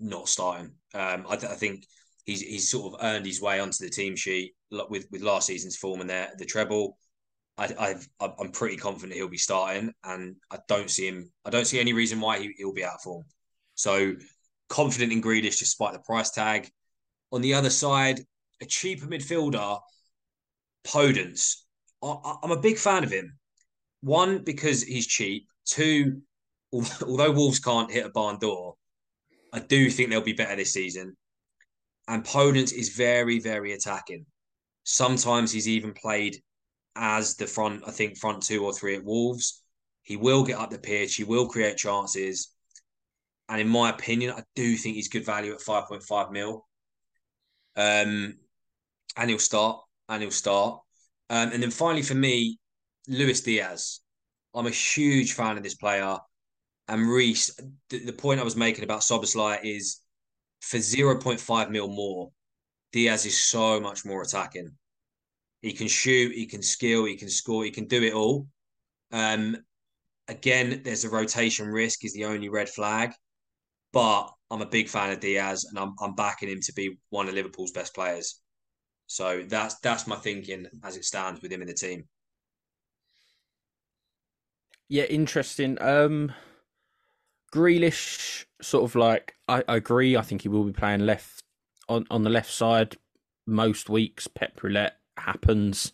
[0.00, 0.72] not starting.
[0.94, 1.86] Um, I, I think
[2.24, 4.54] he's he's sort of earned his way onto the team sheet
[4.88, 6.96] with with last season's form and the treble.
[7.58, 11.30] I, I've, I'm pretty confident he'll be starting, and I don't see him.
[11.44, 13.24] I don't see any reason why he, he'll be out of form.
[13.74, 14.14] So
[14.70, 16.70] confident in Grealish despite the price tag.
[17.32, 18.20] On the other side,
[18.62, 19.78] a cheaper midfielder,
[20.86, 21.56] Podence.
[22.02, 23.38] I, I'm a big fan of him.
[24.00, 25.46] One because he's cheap.
[25.66, 26.22] Two,
[26.72, 28.76] although Wolves can't hit a barn door,
[29.52, 31.16] I do think they'll be better this season.
[32.08, 34.26] And Podence is very, very attacking.
[34.84, 36.36] Sometimes he's even played
[36.96, 39.62] as the front, I think, front two or three at Wolves.
[40.02, 41.16] He will get up the pitch.
[41.16, 42.52] He will create chances.
[43.48, 46.66] And in my opinion, I do think he's good value at 5.5 mil.
[47.76, 48.38] Um,
[49.16, 49.80] and he'll start.
[50.08, 50.80] And he'll start.
[51.28, 52.58] Um, and then finally for me,
[53.06, 54.00] Luis Diaz.
[54.54, 56.18] I'm a huge fan of this player.
[56.90, 57.56] And Reese,
[57.88, 60.00] the, the point I was making about Szoboszlai is
[60.60, 62.32] for 0.5 mil more,
[62.92, 64.72] Diaz is so much more attacking.
[65.62, 68.48] He can shoot, he can skill, he can score, he can do it all.
[69.12, 69.56] Um,
[70.26, 73.12] again, there's a rotation risk is the only red flag,
[73.92, 77.28] but I'm a big fan of Diaz and I'm I'm backing him to be one
[77.28, 78.40] of Liverpool's best players.
[79.06, 82.08] So that's that's my thinking as it stands with him in the team.
[84.88, 85.80] Yeah, interesting.
[85.80, 86.32] Um,
[87.52, 90.16] Grealish, sort of like I, I agree.
[90.16, 91.42] I think he will be playing left
[91.88, 92.96] on on the left side
[93.46, 94.26] most weeks.
[94.26, 95.92] Pep roulette happens,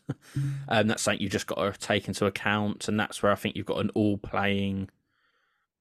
[0.68, 2.88] and that's something you've just got to take into account.
[2.88, 4.90] And that's where I think you've got an all playing,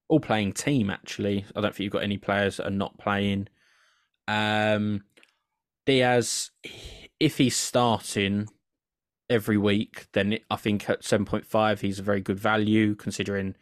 [0.07, 0.89] all playing team.
[0.89, 3.47] Actually, I don't think you've got any players that are not playing.
[4.27, 5.03] Um,
[5.85, 6.51] Diaz,
[7.19, 8.47] if he's starting
[9.29, 13.55] every week, then I think at seven point five he's a very good value considering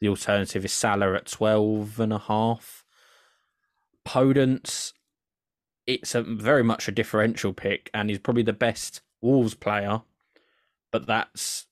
[0.00, 2.84] the alternative is Salah at 12 and a half.
[4.06, 4.92] Podence,
[5.86, 10.02] it's a very much a differential pick, and he's probably the best Wolves player,
[10.92, 11.66] but that's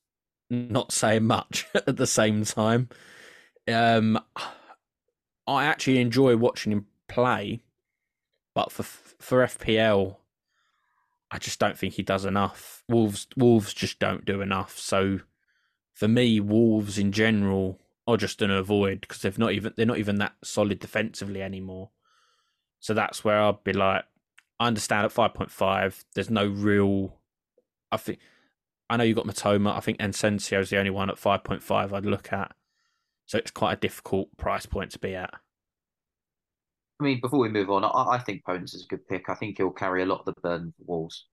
[0.50, 2.88] not saying much at the same time.
[3.68, 4.18] Um,
[5.46, 7.62] I actually enjoy watching him play,
[8.54, 10.16] but for for FPL,
[11.30, 12.82] I just don't think he does enough.
[12.88, 14.78] Wolves Wolves just don't do enough.
[14.78, 15.20] So
[15.92, 19.98] for me, Wolves in general are just an avoid because they've not even they're not
[19.98, 21.90] even that solid defensively anymore.
[22.80, 24.04] So that's where I'd be like,
[24.60, 27.18] I understand at five point five, there's no real.
[27.90, 28.18] I think
[28.90, 29.74] I know you got Mitoma.
[29.74, 32.54] I think Enciso is the only one at five point five I'd look at.
[33.26, 35.30] So it's quite a difficult price point to be at.
[37.00, 39.28] I mean, before we move on, I, I think Podence is a good pick.
[39.28, 41.26] I think he'll carry a lot of the burden for Wolves.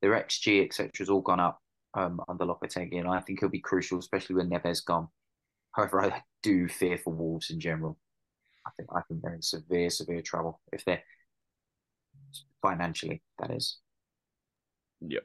[0.00, 1.58] Their XG, etc., has all gone up
[1.94, 5.08] um, under Lopetegui, and I think he'll be crucial, especially when Neves gone.
[5.74, 7.98] However, I do fear for Wolves in general.
[8.66, 11.02] I think I think they're in severe, severe trouble if they're
[12.62, 13.22] financially.
[13.38, 13.78] That is.
[15.00, 15.24] Yep.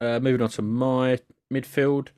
[0.00, 1.18] Uh, moving on to my
[1.52, 2.08] midfield.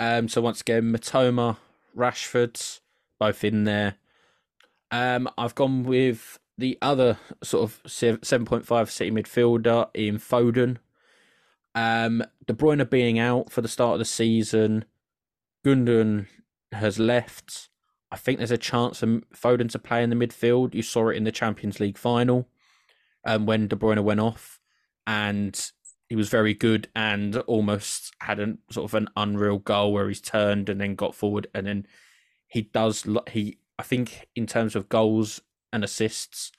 [0.00, 1.58] Um, so once again, Mitoma,
[1.96, 2.80] Rashford,
[3.20, 3.96] both in there.
[4.90, 7.80] Um, I've gone with the other sort of
[8.22, 10.78] seven point five city midfielder in Foden.
[11.74, 14.84] Um, De Bruyne being out for the start of the season,
[15.64, 16.26] Gundogan
[16.72, 17.68] has left.
[18.10, 20.74] I think there's a chance for Foden to play in the midfield.
[20.74, 22.48] You saw it in the Champions League final
[23.24, 24.60] um, when De Bruyne went off,
[25.06, 25.72] and
[26.08, 30.20] he was very good and almost had a sort of an unreal goal where he's
[30.20, 31.86] turned and then got forward and then
[32.48, 35.40] he does he I think in terms of goals
[35.72, 36.52] and assists,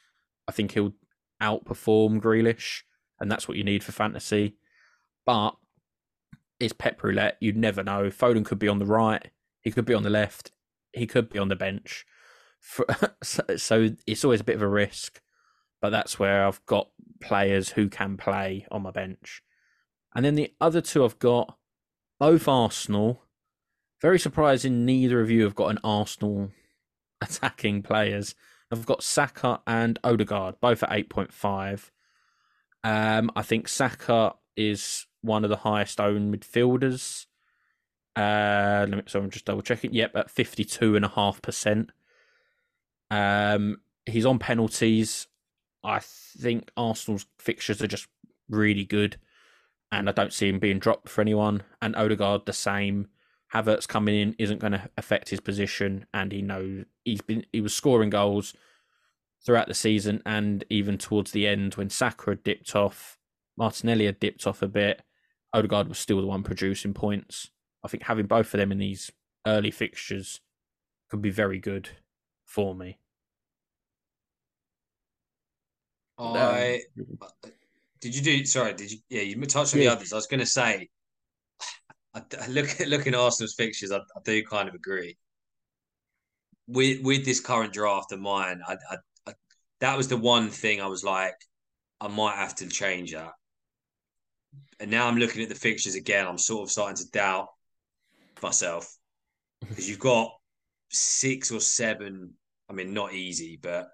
[0.48, 0.94] I think he'll
[1.42, 2.82] outperform Grealish,
[3.20, 4.58] and that's what you need for fantasy.
[5.26, 5.56] But
[6.60, 7.38] it's pep roulette.
[7.40, 8.10] You'd never know.
[8.10, 9.30] Foden could be on the right.
[9.64, 10.52] He could be on the left.
[10.92, 12.06] He could be on the bench.
[12.60, 12.86] For,
[13.24, 15.22] so, it's always a bit of a risk.
[15.82, 16.90] But that's where I've got
[17.22, 19.42] players who can play on my bench.
[20.16, 21.58] And then the other two I've got
[22.20, 23.24] both Arsenal.
[24.02, 26.52] Very surprising, neither of you have got an Arsenal
[27.22, 28.36] attacking players.
[28.72, 31.92] I've got Saka and Odegaard, both at 8.5.
[32.84, 37.28] Um, I think Saka is one of the highest owned midfielders.
[38.16, 39.94] Uh, let me, so I'm just double checking.
[39.94, 41.90] Yep, at 52.5%.
[43.10, 45.28] Um, he's on penalties.
[45.84, 48.08] I think Arsenal's fixtures are just
[48.50, 49.18] really good,
[49.92, 51.64] and I don't see him being dropped for anyone.
[51.82, 53.08] And Odegaard the same.
[53.54, 57.62] Havertz coming in isn't going to affect his position, and he knows he's been he
[57.62, 58.54] was scoring goals
[59.46, 63.18] throughout the season, and even towards the end when Saka dipped off,
[63.58, 65.04] Martinelli had dipped off a bit.
[65.54, 67.50] Odegaard was still the one producing points.
[67.84, 69.12] I think having both of them in these
[69.46, 70.40] early fixtures
[71.10, 71.90] could be very good
[72.46, 72.98] for me.
[76.18, 76.82] I
[78.00, 78.46] did you do?
[78.46, 79.00] Sorry, did you?
[79.10, 79.90] Yeah, you touched on yeah.
[79.90, 80.14] the others.
[80.14, 80.90] I was going to say
[82.14, 85.18] I, look at looking at Arsenal's fixtures, I, I, do kind of agree.
[86.68, 88.78] With with this current draft of mine, I,
[89.28, 89.34] I,
[89.80, 91.36] that was the one thing I was like,
[92.00, 93.34] I might have to change that.
[94.80, 96.28] And now I'm looking at the fixtures again.
[96.28, 97.50] I'm sort of starting to doubt
[98.44, 98.94] myself
[99.62, 100.32] because you've got
[100.90, 102.34] six or seven.
[102.70, 103.88] I mean, not easy, but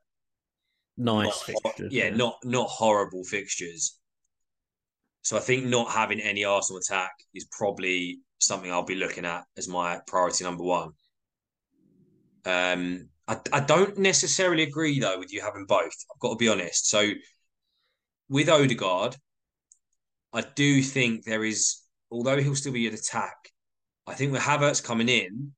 [0.98, 1.94] nice fixtures.
[1.94, 4.00] Yeah, yeah, not not horrible fixtures
[5.22, 9.44] so I think not having any Arsenal attack is probably something I'll be looking at
[9.58, 10.92] as my priority number one.
[12.46, 15.94] Um, I, I don't necessarily agree though with you having both.
[16.12, 16.90] I've got to be honest.
[16.90, 17.12] So
[18.30, 19.18] with Odegaard,
[20.32, 21.82] I do think there is,
[22.12, 23.36] although he'll still be an attack,
[24.10, 25.52] I think with Havertz coming in,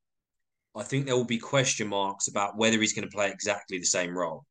[0.75, 3.85] I think there will be question marks about whether he's going to play exactly the
[3.85, 4.45] same role.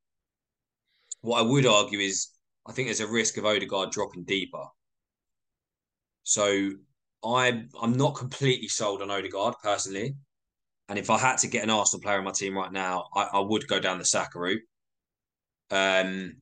[1.20, 2.28] What I would argue is
[2.66, 4.64] I think there's a risk of Odegaard dropping deeper.
[6.22, 6.70] So
[7.24, 10.14] I'm I'm not completely sold on Odegaard personally.
[10.88, 13.28] And if I had to get an Arsenal player in my team right now, I,
[13.34, 14.62] I would go down the Saka route.
[15.70, 16.38] Um,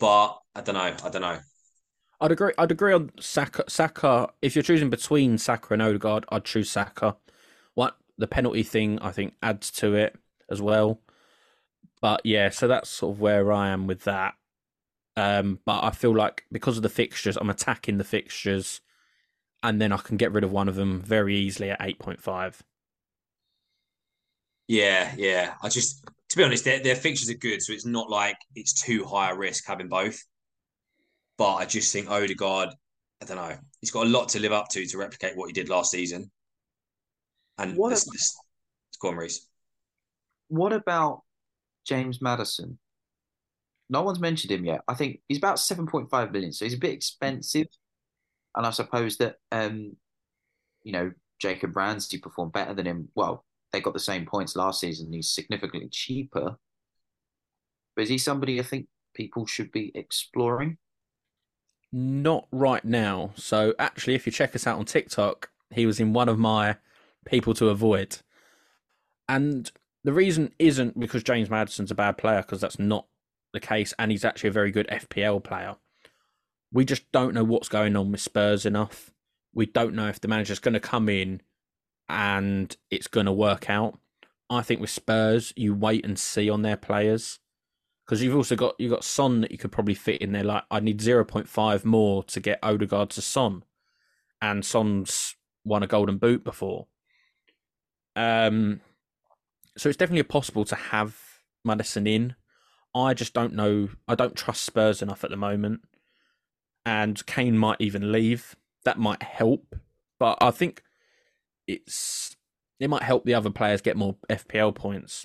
[0.00, 0.96] but I don't know.
[1.04, 1.38] I don't know.
[2.22, 2.52] I'd agree.
[2.56, 3.64] I'd agree on Saka.
[3.68, 4.30] Saka.
[4.40, 7.16] If you're choosing between Saka and Odegaard, I'd choose Saka.
[7.74, 10.16] What the penalty thing I think adds to it
[10.48, 11.00] as well.
[12.00, 14.34] But yeah, so that's sort of where I am with that.
[15.16, 18.80] Um, but I feel like because of the fixtures, I'm attacking the fixtures,
[19.62, 22.22] and then I can get rid of one of them very easily at eight point
[22.22, 22.62] five.
[24.68, 25.54] Yeah, yeah.
[25.62, 28.80] I just, to be honest, their, their fixtures are good, so it's not like it's
[28.80, 30.24] too high a risk having both.
[31.38, 32.70] But I just think Odegaard,
[33.22, 35.52] I don't know, he's got a lot to live up to to replicate what he
[35.52, 36.30] did last season.
[37.58, 38.36] And what this, about, this,
[39.00, 39.46] go on, Reese.
[40.48, 41.22] What about
[41.86, 42.78] James Maddison?
[43.88, 44.82] No one's mentioned him yet.
[44.88, 47.66] I think he's about 7.5 million, so he's a bit expensive.
[48.56, 49.96] And I suppose that, um,
[50.82, 53.08] you know, Jacob Ramsey performed better than him.
[53.14, 55.12] Well, they got the same points last season.
[55.12, 56.56] He's significantly cheaper.
[57.94, 60.78] But is he somebody I think people should be exploring?
[61.92, 63.32] Not right now.
[63.36, 66.76] So actually, if you check us out on TikTok, he was in one of my
[67.26, 68.18] people to avoid.
[69.28, 69.70] And
[70.04, 73.06] the reason isn't because James Maddison's a bad player, because that's not
[73.52, 75.76] the case, and he's actually a very good FPL player.
[76.72, 79.12] We just don't know what's going on with Spurs enough.
[79.54, 81.42] we don't know if the manager's going to come in
[82.08, 83.98] and it's going to work out.
[84.48, 87.38] I think with Spurs, you wait and see on their players
[88.04, 90.44] because you've also got you've got Son that you could probably fit in there.
[90.44, 93.64] Like I need zero point five more to get Odegaard to Son,
[94.40, 96.86] and Son's won a Golden Boot before.
[98.16, 98.80] Um,
[99.76, 101.16] so it's definitely possible to have
[101.64, 102.34] Maddison in.
[102.94, 103.88] I just don't know.
[104.06, 105.82] I don't trust Spurs enough at the moment,
[106.84, 108.56] and Kane might even leave.
[108.84, 109.76] That might help,
[110.18, 110.82] but I think
[111.66, 112.36] it's
[112.80, 115.24] it might help the other players get more FPL points.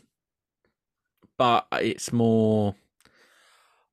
[1.37, 2.75] But it's more.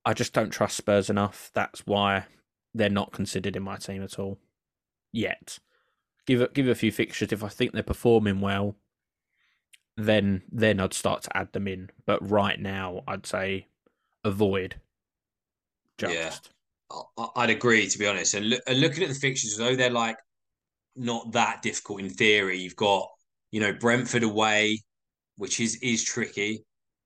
[0.05, 1.51] I just don't trust Spurs enough.
[1.55, 2.27] That's why
[2.75, 4.39] they're not considered in my team at all
[5.13, 5.59] yet.
[6.27, 7.33] Give it give it a few fixtures.
[7.33, 8.77] If I think they're performing well,
[9.97, 11.91] then then I'd start to add them in.
[12.07, 13.69] But right now, I'd say
[14.25, 14.77] avoid.
[15.99, 16.51] Just.
[16.91, 18.35] Yeah, I'd agree to be honest.
[18.35, 20.17] And, look, and looking at the fixtures, though they're like
[20.97, 22.59] not that difficult in theory.
[22.59, 23.09] You've got
[23.51, 24.83] you know Brentford away,
[25.37, 26.65] which is is tricky.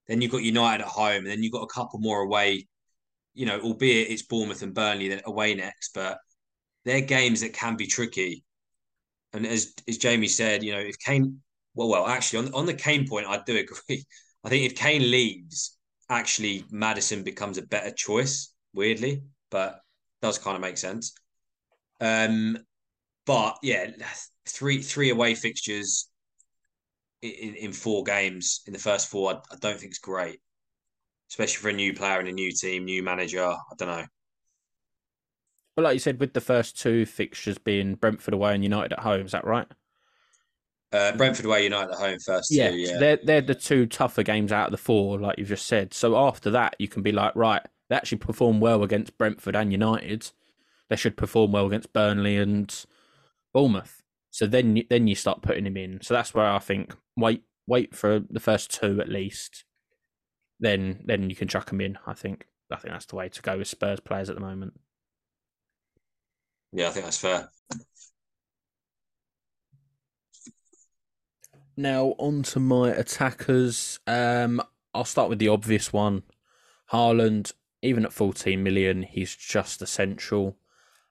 [0.09, 2.67] Then you've got United at home, and then you've got a couple more away.
[3.35, 6.19] You know, albeit it's Bournemouth and Burnley that away next, but
[6.85, 8.45] they're games that can be tricky.
[9.33, 11.41] And as as Jamie said, you know, if Kane,
[11.75, 14.05] well, well, actually, on on the Kane point, I do agree.
[14.45, 15.77] I think if Kane leaves,
[16.09, 18.53] actually Maddison becomes a better choice.
[18.73, 19.81] Weirdly, but
[20.23, 21.13] does kind of make sense.
[22.01, 22.59] Um,
[23.27, 23.91] but yeah,
[24.47, 26.09] three three away fixtures
[27.23, 30.41] in, in four games in the first four, I, I don't think it's great,
[31.31, 33.47] especially for a new player and a new team, new manager.
[33.47, 34.07] I don't know.
[35.77, 39.01] But like you said, with the first two fixtures being Brentford away and United at
[39.01, 39.66] home, is that right?
[40.91, 42.51] Uh, Brentford away, United at home first.
[42.51, 42.99] Yeah, two, yeah.
[42.99, 45.93] They're they're the two tougher games out of the four, like you've just said.
[45.93, 49.71] So after that, you can be like, right, they actually perform well against Brentford and
[49.71, 50.31] United.
[50.89, 52.75] They should perform well against Burnley and
[53.53, 53.97] Bournemouth.
[54.39, 55.99] So then then you start putting him in.
[56.01, 59.64] So that's where I think wait wait for the first two at least.
[60.61, 61.99] Then then you can chuck them in.
[62.07, 64.74] I think I think that's the way to go with Spurs players at the moment.
[66.72, 67.49] Yeah, I think that's fair.
[71.76, 73.99] Now on to my attackers.
[74.07, 74.62] Um,
[74.95, 76.22] I'll start with the obvious one.
[76.93, 80.57] Haaland, even at 14 million, he's just essential.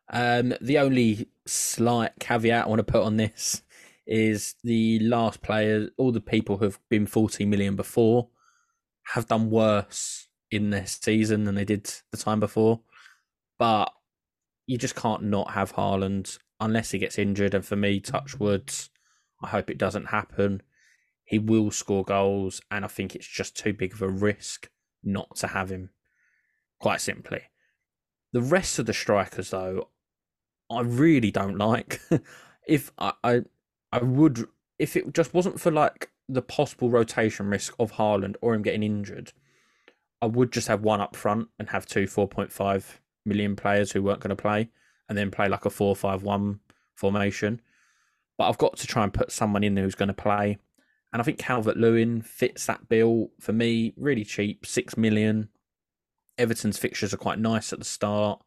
[0.10, 3.62] Um, the only slight caveat I want to put on this
[4.05, 8.30] is the last players, all the people who've been 40 million before,
[9.14, 12.82] have done worse in this season than they did the time before.
[13.60, 13.91] But
[14.66, 17.53] you just can't not have Haaland unless he gets injured.
[17.53, 18.72] And for me, touch wood,
[19.41, 20.62] I hope it doesn't happen.
[21.26, 24.70] He will score goals, and I think it's just too big of a risk
[25.03, 25.89] not to have him.
[26.80, 27.41] Quite simply.
[28.32, 29.89] The rest of the strikers, though,
[30.70, 32.01] I really don't like.
[32.68, 33.41] if I, I,
[33.91, 34.47] I would,
[34.80, 38.84] if it just wasn't for like the possible rotation risk of Haaland or him getting
[38.84, 39.32] injured,
[40.22, 44.20] I would just have one up front and have two 4.5 million players who weren't
[44.20, 44.70] going to play,
[45.07, 46.59] and then play like a four-five-one
[46.95, 47.61] formation.
[48.38, 50.57] But I've got to try and put someone in there who's going to play.
[51.13, 53.93] And I think Calvert Lewin fits that bill for me.
[53.95, 55.49] Really cheap, six million.
[56.38, 58.41] Everton's fixtures are quite nice at the start.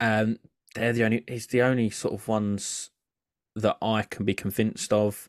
[0.00, 0.38] Um,
[0.78, 2.90] they're the only he's the only sort of ones
[3.54, 5.28] that I can be convinced of.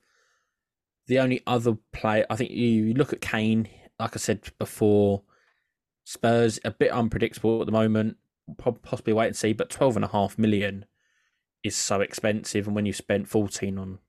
[1.07, 3.67] The only other player I think you look at Kane,
[3.99, 5.23] like I said before,
[6.05, 8.17] Spurs a bit unpredictable at the moment.
[8.57, 10.85] Possibly wait and see, but twelve and a half million
[11.63, 13.99] is so expensive, and when you spent fourteen on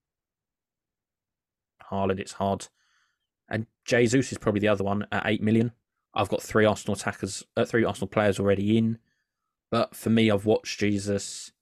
[1.90, 2.68] Haaland, it's hard.
[3.48, 5.72] And Jesus is probably the other one at eight million.
[6.14, 8.98] I've got three Arsenal attackers, uh, three Arsenal players already in.
[9.70, 11.52] But for me, I've watched Jesus.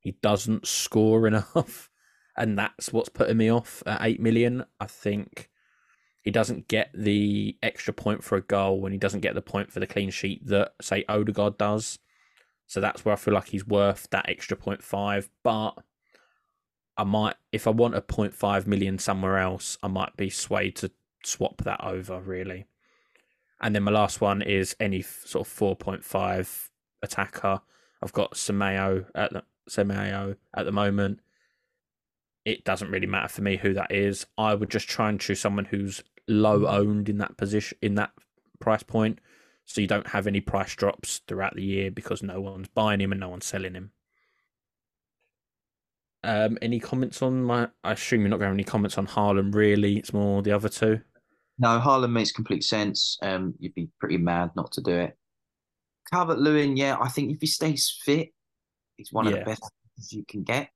[0.00, 1.90] He doesn't score enough.
[2.36, 4.64] And that's what's putting me off at 8 million.
[4.80, 5.50] I think
[6.22, 9.70] he doesn't get the extra point for a goal when he doesn't get the point
[9.70, 11.98] for the clean sheet that, say, Odegaard does.
[12.66, 15.30] So that's where I feel like he's worth that extra point five.
[15.42, 15.74] But
[16.96, 20.90] I might, if I want a 0.5 million somewhere else, I might be swayed to
[21.22, 22.66] swap that over, really.
[23.60, 26.70] And then my last one is any sort of 4.5
[27.04, 27.60] attacker.
[28.02, 29.44] I've got Semedo at the
[30.56, 31.20] at the moment.
[32.44, 34.26] It doesn't really matter for me who that is.
[34.36, 38.10] I would just try and choose someone who's low owned in that position in that
[38.60, 39.20] price point,
[39.64, 43.12] so you don't have any price drops throughout the year because no one's buying him
[43.12, 43.92] and no one's selling him.
[46.22, 47.68] Um, any comments on my?
[47.82, 49.54] I assume you're not going to have any comments on Haaland.
[49.54, 51.00] Really, it's more the other two.
[51.58, 53.18] No, Haaland makes complete sense.
[53.22, 55.16] Um, you'd be pretty mad not to do it.
[56.12, 58.30] Calvert Lewin, yeah, I think if he stays fit,
[58.96, 59.32] he's one yeah.
[59.32, 59.72] of the best
[60.10, 60.68] you can get.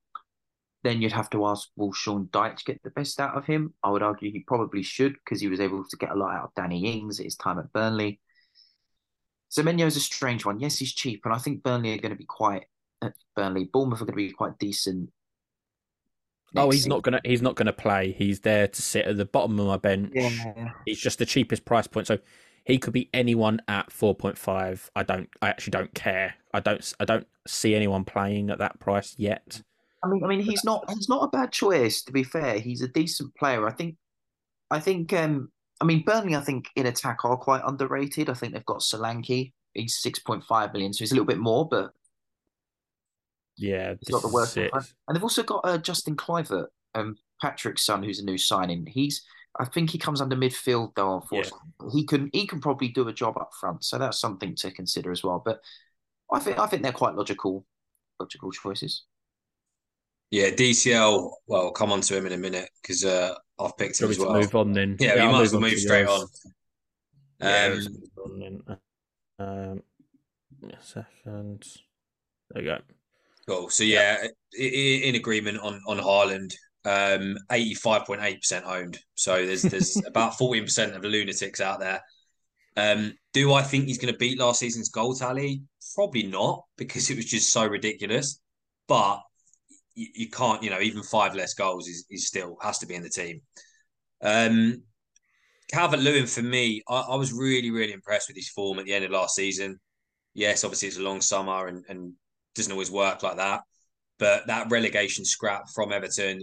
[0.84, 3.74] Then you'd have to ask, will Sean Dyche get the best out of him?
[3.82, 6.44] I would argue he probably should because he was able to get a lot out
[6.44, 8.20] of Danny Ings at his time at Burnley.
[9.56, 10.60] is a strange one.
[10.60, 12.66] Yes, he's cheap, and I think Burnley are going to be quite
[13.02, 13.64] at Burnley.
[13.64, 15.10] Bournemouth are going to be quite decent.
[16.56, 16.90] Oh, he's season.
[16.90, 17.20] not gonna.
[17.24, 18.12] He's not gonna play.
[18.12, 20.12] He's there to sit at the bottom of my bench.
[20.14, 20.70] Yeah.
[20.86, 22.06] He's just the cheapest price point.
[22.06, 22.18] So
[22.68, 24.90] he could be anyone at four point five.
[24.94, 25.28] I don't.
[25.40, 26.34] I actually don't care.
[26.52, 26.94] I don't.
[27.00, 29.62] I don't see anyone playing at that price yet.
[30.04, 30.88] I mean, I mean, he's not.
[30.90, 32.02] He's not a bad choice.
[32.02, 33.66] To be fair, he's a decent player.
[33.66, 33.96] I think.
[34.70, 35.12] I think.
[35.14, 35.50] Um.
[35.80, 36.36] I mean, Burnley.
[36.36, 38.28] I think in attack are quite underrated.
[38.28, 39.52] I think they've got Solanke.
[39.72, 41.92] He's six point five million, so he's a little bit more, but
[43.56, 44.54] yeah, he's got the work.
[44.56, 48.84] And they've also got uh, Justin Kluivert, um, Patrick's son, who's a new signing.
[48.84, 49.24] He's.
[49.58, 51.16] I think he comes under midfield though.
[51.16, 51.90] Unfortunately, yeah.
[51.92, 55.10] he can he can probably do a job up front, so that's something to consider
[55.10, 55.42] as well.
[55.44, 55.60] But
[56.32, 57.66] I think I think they're quite logical,
[58.20, 59.04] logical choices.
[60.30, 61.30] Yeah, DCL.
[61.46, 64.18] Well, I'll come on to him in a minute because uh, I've picked him as
[64.18, 64.34] well.
[64.34, 64.96] Move on then.
[65.00, 66.26] Yeah, yeah we might as well move straight on.
[67.40, 67.78] Yeah,
[68.24, 68.62] um,
[69.38, 69.82] um,
[70.80, 71.64] second.
[72.50, 72.78] There you go.
[73.48, 73.70] Cool.
[73.70, 74.68] So yeah, yeah.
[75.08, 76.54] in agreement on on Haaland.
[76.88, 78.98] Um, eighty five point eight percent owned.
[79.14, 82.00] So there's there's about fourteen percent of the lunatics out there.
[82.76, 85.62] Um, do I think he's going to beat last season's goal tally?
[85.94, 88.40] Probably not, because it was just so ridiculous.
[88.86, 89.20] But
[89.94, 92.94] you, you can't, you know, even five less goals is, is still has to be
[92.94, 93.42] in the team.
[94.22, 94.82] Um,
[95.72, 98.94] Calvert Lewin for me, I, I, was really, really impressed with his form at the
[98.94, 99.78] end of last season.
[100.34, 102.12] Yes, obviously it's a long summer and, and
[102.54, 103.62] doesn't always work like that.
[104.18, 106.42] But that relegation scrap from Everton,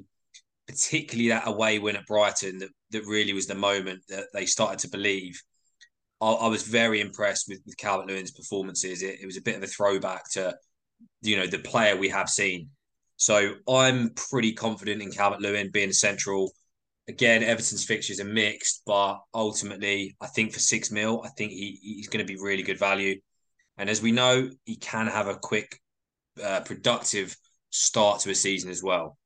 [0.68, 4.80] particularly that away win at Brighton, that, that really was the moment that they started
[4.80, 5.42] to believe.
[6.22, 9.04] I, I was very impressed with, with Calvert Lewin's performances.
[9.04, 10.56] It, it was a bit of a throwback to,
[11.22, 12.70] you know, the player we have seen.
[13.18, 16.52] So I'm pretty confident in Calvert Lewin being central.
[17.08, 21.80] Again, Everton's fixtures are mixed, but ultimately, I think for six mil, I think he,
[21.82, 23.20] he's going to be really good value.
[23.78, 25.80] And as we know, he can have a quick
[26.44, 27.36] uh, productive
[27.70, 29.18] start to a season as well.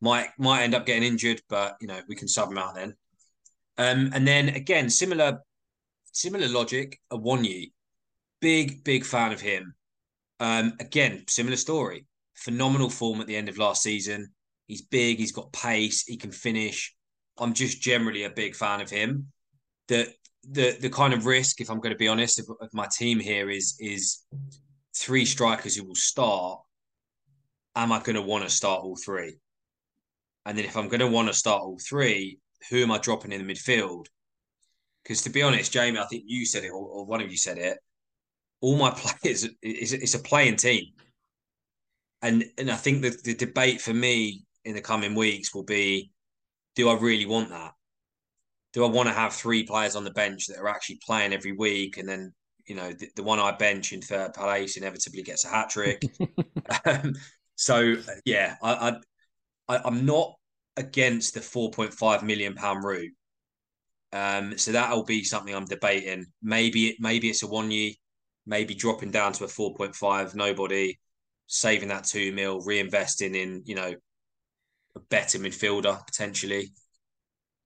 [0.00, 2.94] Might might end up getting injured, but you know we can sub him out then.
[3.78, 5.40] Um, and then again, similar
[6.12, 7.00] similar logic.
[7.10, 7.72] A Awoniyi,
[8.40, 9.74] big big fan of him.
[10.40, 12.06] Um, again, similar story.
[12.36, 14.32] Phenomenal form at the end of last season.
[14.66, 15.18] He's big.
[15.18, 16.04] He's got pace.
[16.04, 16.94] He can finish.
[17.38, 19.32] I'm just generally a big fan of him.
[19.88, 20.12] The
[20.48, 23.18] the the kind of risk, if I'm going to be honest, of, of my team
[23.18, 24.24] here is is
[24.94, 26.60] three strikers who will start,
[27.74, 29.36] am I going to want to start all three?
[30.48, 32.38] And then if I'm going to want to start all three,
[32.70, 34.06] who am I dropping in the midfield?
[35.02, 37.36] Because to be honest, Jamie, I think you said it, or, or one of you
[37.36, 37.76] said it.
[38.62, 40.86] All my players, it's, it's a playing team,
[42.22, 46.10] and and I think the, the debate for me in the coming weeks will be:
[46.74, 47.74] Do I really want that?
[48.72, 51.52] Do I want to have three players on the bench that are actually playing every
[51.52, 52.32] week, and then
[52.66, 56.02] you know, the, the one I bench in third place inevitably gets a hat trick.
[56.86, 57.14] um,
[57.54, 58.96] so yeah, I,
[59.68, 60.37] I I'm not
[60.78, 63.12] against the 4.5 million pound route.
[64.12, 66.26] Um, so that'll be something I'm debating.
[66.40, 67.96] Maybe it maybe it's Awoniyi,
[68.46, 70.98] maybe dropping down to a 4.5, nobody,
[71.46, 73.92] saving that two mil, reinvesting in, you know,
[74.96, 76.72] a better midfielder potentially.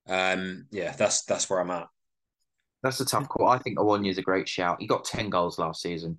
[0.08, 1.86] Um, yeah, that's that's where I'm at.
[2.82, 3.48] That's a tough call.
[3.48, 4.78] I think Awoniyi is a great shout.
[4.80, 6.18] He got 10 goals last season.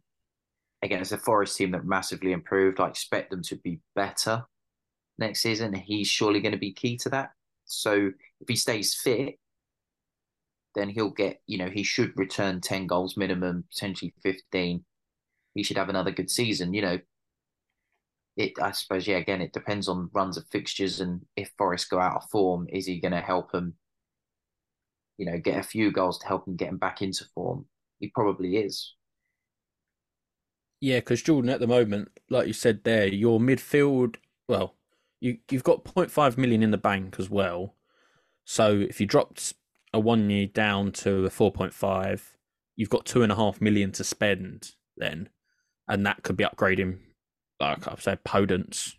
[0.81, 2.79] Again, it's a Forest team that massively improved.
[2.79, 4.45] I expect them to be better
[5.23, 5.73] next season.
[5.73, 7.31] He's surely going to be key to that.
[7.65, 8.11] So
[8.41, 9.35] if he stays fit,
[10.75, 14.83] then he'll get, you know, he should return 10 goals minimum, potentially 15.
[15.53, 16.73] He should have another good season.
[16.73, 16.99] You know,
[18.37, 21.99] it, I suppose, yeah, again, it depends on runs of fixtures and if Forest go
[21.99, 23.75] out of form, is he going to help them
[25.17, 27.65] you know, get a few goals to help him get him back into form.
[27.99, 28.95] He probably is.
[30.81, 34.17] Yeah, because Jordan, at the moment, like you said there, your midfield,
[34.49, 34.75] well,
[35.23, 37.75] you you've got 0.5 million in the bank as well.
[38.43, 39.53] So if you dropped
[39.95, 42.21] Awoniyi down to a 4.5,
[42.75, 45.29] you've got two and a half million to spend then,
[45.87, 46.99] and that could be upgrading.
[47.59, 48.95] Like I've said, Podence.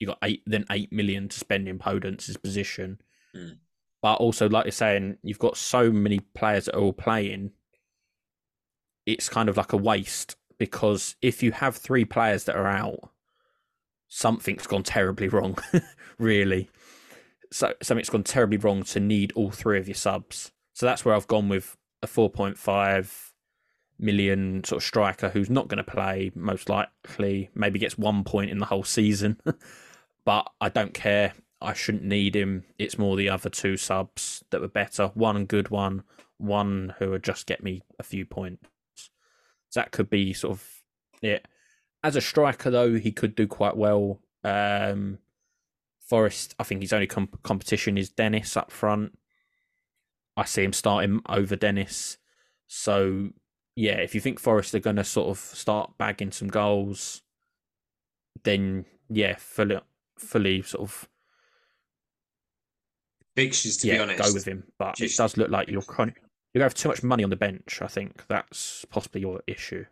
[0.00, 3.00] You got eight, then eight million to spend in Podence's position.
[3.36, 3.58] Mm.
[4.00, 7.50] But also, like you're saying, you've got so many players that are all playing.
[9.04, 13.10] It's kind of like a waste because if you have three players that are out,
[14.08, 15.56] something's gone terribly wrong,
[16.18, 16.70] really.
[17.50, 20.52] So something's gone terribly wrong to need all three of your subs.
[20.74, 23.32] So that's where I've gone with a 4.5
[23.98, 28.50] million sort of striker who's not going to play, most likely, maybe gets one point
[28.50, 29.40] in the whole season.
[30.24, 31.32] but I don't care.
[31.60, 32.64] I shouldn't need him.
[32.78, 35.08] It's more the other two subs that were better.
[35.14, 36.04] One good one,
[36.36, 38.64] one who would just get me a few points.
[39.70, 40.68] So that could be sort of
[41.20, 41.48] it.
[42.08, 44.18] As a striker, though, he could do quite well.
[44.42, 45.18] Um,
[46.00, 49.18] Forest, I think his only comp- competition is Dennis up front.
[50.34, 52.16] I see him starting over Dennis.
[52.66, 53.28] So
[53.76, 57.20] yeah, if you think Forest are going to sort of start bagging some goals,
[58.42, 59.78] then yeah, fully,
[60.16, 61.08] fully sort of
[63.36, 63.76] fixtures.
[63.78, 64.64] To yeah, be honest, go with him.
[64.78, 66.14] But Just- it does look like you're you're going
[66.54, 67.80] to have too much money on the bench.
[67.82, 69.84] I think that's possibly your issue.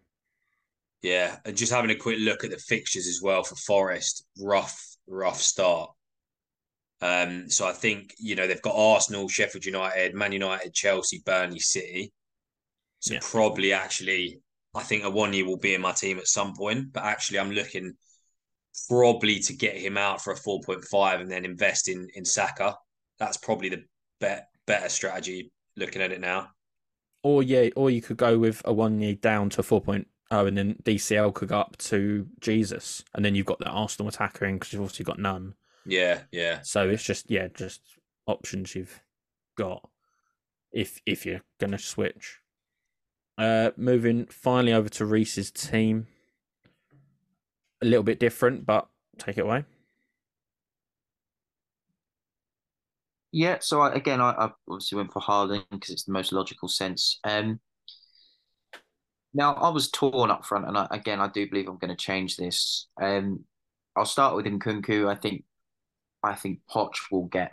[1.03, 4.77] Yeah, and just having a quick look at the fixtures as well for Forest, rough,
[5.07, 5.91] rough start.
[7.01, 11.61] Um, so I think you know they've got Arsenal, Sheffield United, Man United, Chelsea, Burnley,
[11.61, 12.13] City.
[13.01, 13.21] So Yeah.
[13.23, 14.41] probably actually,
[14.75, 16.93] I think Awoniyi will be in my team at some point.
[16.93, 17.93] But actually, I'm looking
[18.89, 22.25] probably to get him out for a four point five and then invest in in
[22.25, 22.75] Saka.
[23.19, 23.85] That's probably the
[24.21, 25.53] bet, better strategy.
[25.77, 26.49] Looking at it now.
[27.23, 30.77] Or yeah, or you could go with Awoniyi down to four point oh, and then
[30.83, 34.73] DCL could go up to Jesus, and then you've got the Arsenal attacker in because
[34.73, 35.55] you've obviously got none.
[35.85, 36.61] Yeah, yeah.
[36.63, 37.81] So it's just yeah, just
[38.27, 39.03] options you've
[39.57, 39.89] got
[40.73, 42.41] if if you're gonna switch.
[43.39, 46.07] Uh, moving finally over to Reese's team.
[47.83, 49.65] A little bit different, but take it away.
[53.33, 56.69] Yeah, so I, again, I, I obviously went for Haaland because it's the most logical
[56.69, 57.21] sense.
[57.23, 57.61] Um,
[59.37, 61.97] now I was torn up front, and I, again, I do believe I'm going to
[61.97, 62.89] change this.
[63.01, 63.45] Um,
[63.95, 65.09] I'll start with Nkunku.
[65.09, 65.45] I think,
[66.23, 67.53] I think Poch will get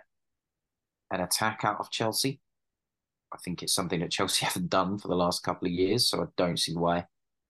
[1.11, 2.39] an attack out of Chelsea.
[3.34, 6.23] I think it's something that Chelsea haven't done for the last couple of years, so
[6.23, 7.05] I don't see why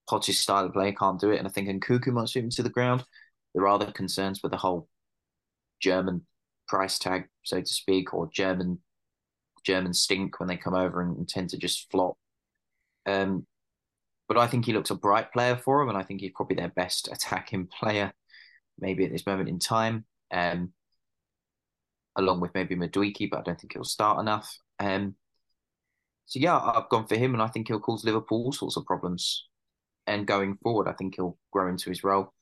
[0.10, 1.38] Poch's style of play can't do it.
[1.38, 3.06] And I think Nkunku might sweep him to the ground.
[3.54, 4.90] There are other concerns with the whole
[5.80, 6.26] German
[6.68, 8.80] price tag, so to speak, or German
[9.64, 12.18] German stink when they come over and, and tend to just flop.
[13.06, 13.46] Um,
[14.28, 16.56] but I think he looks a bright player for them, and I think he's probably
[16.56, 18.14] their best attacking player,
[18.80, 20.06] maybe at this moment in time.
[20.32, 20.74] Um,
[22.16, 24.58] along with maybe Madueke, but I don't think he'll start enough.
[24.80, 25.16] Um,
[26.26, 28.86] so yeah, I've gone for him, and I think he'll cause Liverpool all sorts of
[28.86, 29.48] problems.
[30.06, 32.34] And going forward, I think he'll grow into his role.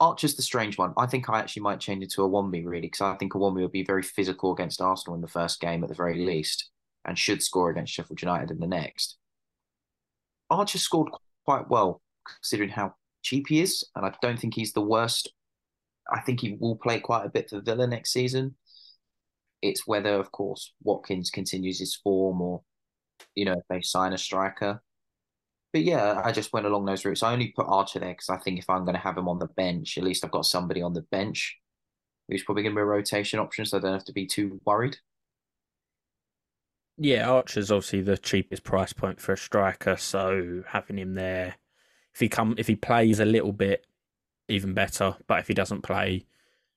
[0.00, 0.92] Archer's the strange one.
[0.96, 3.68] I think I actually might change it to Awoniyi really, because I think Awoniyi will
[3.68, 6.70] be very physical against Arsenal in the first game at the very least,
[7.04, 9.16] and should score against Sheffield United in the next.
[10.50, 11.10] Archer scored
[11.44, 15.32] quite well considering how cheap he is, and I don't think he's the worst.
[16.12, 18.56] I think he will play quite a bit for Villa next season.
[19.62, 22.62] It's whether, of course, Watkins continues his form or,
[23.34, 24.82] you know, if they sign a striker.
[25.72, 27.22] But yeah, I just went along those routes.
[27.22, 29.38] I only put Archer there because I think if I'm going to have him on
[29.38, 31.58] the bench, at least I've got somebody on the bench
[32.28, 34.60] who's probably going to be a rotation option, so I don't have to be too
[34.64, 34.96] worried.
[36.96, 41.56] Yeah, Archer's obviously the cheapest price point for a striker, so having him there,
[42.12, 43.86] if he come if he plays a little bit,
[44.48, 45.16] even better.
[45.26, 46.24] But if he doesn't play,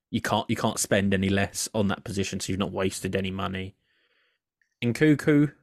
[0.09, 3.30] you can't you can't spend any less on that position, so you've not wasted any
[3.30, 3.76] money.
[4.84, 5.53] Nkunku,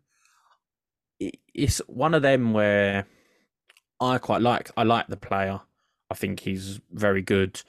[1.52, 3.06] it's one of them where
[4.00, 4.70] I quite like.
[4.76, 5.60] I like the player.
[6.10, 7.60] I think he's very good.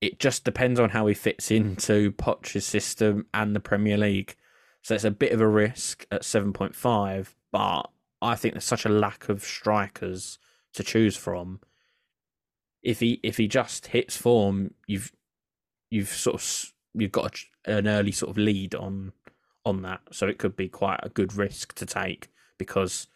[0.00, 4.36] It just depends on how he fits into Poch's system and the Premier League.
[4.84, 8.90] So it's a bit of a risk at 7.5, but I think there's such a
[8.90, 10.38] lack of strikers
[10.74, 11.60] to choose from.
[12.82, 15.10] If he if he just hits form, you've
[15.90, 19.12] you've sort of you've got an early sort of lead on
[19.64, 20.02] on that.
[20.12, 22.28] So it could be quite a good risk to take
[22.58, 23.06] because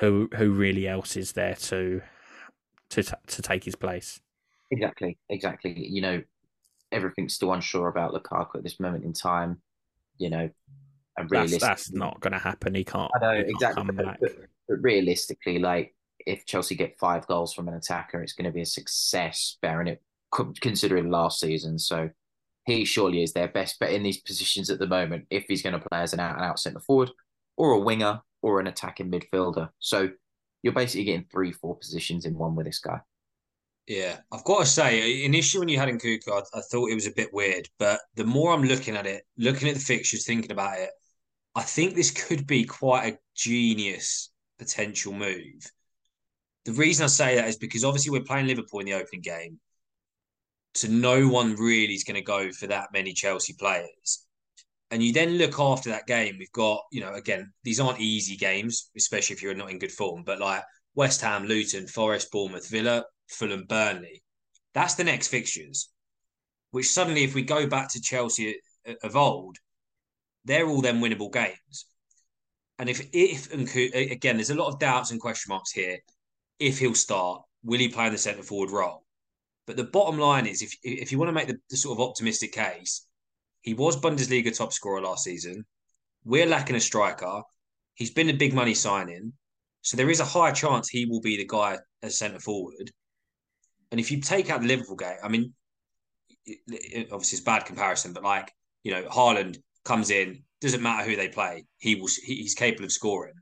[0.00, 2.02] who who really else is there to
[2.90, 4.18] to to take his place?
[4.72, 5.86] Exactly, exactly.
[5.88, 6.22] You know,
[6.90, 9.60] everything's still unsure about Lukaku at this moment in time.
[10.18, 10.50] You know,
[11.16, 12.74] and That's realistically, that's not going to happen.
[12.74, 13.10] He can't.
[13.14, 14.18] I know exactly, come but, back.
[14.20, 14.32] but,
[14.68, 15.94] but realistically, like
[16.26, 19.88] if Chelsea get five goals from an attacker, it's going to be a success, bearing
[19.88, 20.02] it
[20.60, 21.78] considering last season.
[21.78, 22.10] So
[22.66, 25.26] he surely is their best bet in these positions at the moment.
[25.30, 27.10] If he's going to play as an out and out centre forward,
[27.56, 30.10] or a winger, or an attacking midfielder, so
[30.62, 33.00] you're basically getting three, four positions in one with this guy.
[33.86, 37.06] Yeah, I've got to say, initially when you had Nkunku, I, I thought it was
[37.06, 40.52] a bit weird, but the more I'm looking at it, looking at the fixtures, thinking
[40.52, 40.90] about it,
[41.54, 45.70] I think this could be quite a genius potential move.
[46.64, 49.60] The reason I say that is because obviously we're playing Liverpool in the opening game,
[50.72, 54.24] so no one really is going to go for that many Chelsea players.
[54.90, 58.36] And you then look after that game, we've got, you know, again, these aren't easy
[58.36, 60.62] games, especially if you're not in good form, but like
[60.94, 64.22] West Ham, Luton, Forest, Bournemouth, Villa, Fulham, Burnley.
[64.74, 65.88] That's the next fixtures,
[66.70, 68.56] which suddenly, if we go back to Chelsea
[68.86, 69.56] uh, uh, of old,
[70.44, 71.86] they're all then winnable games.
[72.78, 75.98] And if, if, again, there's a lot of doubts and question marks here.
[76.58, 79.04] If he'll start, will he play in the centre forward role?
[79.66, 82.06] But the bottom line is, if if you want to make the, the sort of
[82.06, 83.06] optimistic case,
[83.62, 85.64] he was Bundesliga top scorer last season.
[86.24, 87.42] We're lacking a striker.
[87.94, 89.32] He's been a big money signing.
[89.82, 92.90] So there is a high chance he will be the guy as centre forward.
[93.94, 95.54] And if you take out the Liverpool game, I mean,
[96.46, 101.08] it, it, obviously it's bad comparison, but like, you know, Haaland comes in, doesn't matter
[101.08, 103.34] who they play, he will he, he's capable of scoring.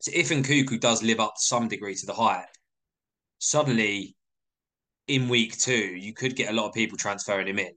[0.00, 2.46] So if Nkunku does live up to some degree to the hype,
[3.36, 4.16] suddenly
[5.08, 7.72] in week two, you could get a lot of people transferring him in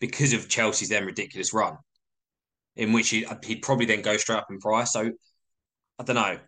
[0.00, 1.78] because of Chelsea's then ridiculous run,
[2.76, 4.92] in which he, would probably then go straight up in price.
[4.92, 5.12] So
[5.98, 6.38] I don't know.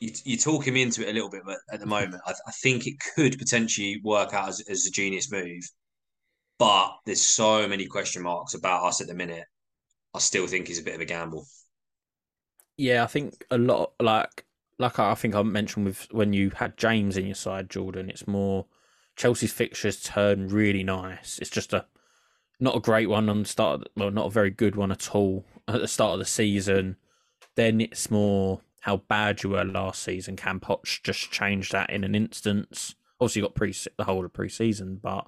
[0.00, 2.52] You, you talk him into it a little bit, but at the moment, I, I
[2.62, 5.62] think it could potentially work out as, as a genius move.
[6.58, 9.44] But there's so many question marks about us at the minute.
[10.14, 11.46] I still think he's a bit of a gamble.
[12.76, 14.44] Yeah, I think a lot like
[14.78, 18.10] like I think I mentioned with when you had James in your side, Jordan.
[18.10, 18.66] It's more
[19.16, 21.38] Chelsea's fixtures turn really nice.
[21.40, 21.86] It's just a
[22.58, 23.82] not a great one on the start.
[23.82, 26.96] Of, well, not a very good one at all at the start of the season.
[27.54, 30.36] Then it's more how bad you were last season.
[30.36, 32.94] Can Poch just change that in an instance?
[33.20, 35.26] Obviously, you got pre the whole of pre-season, but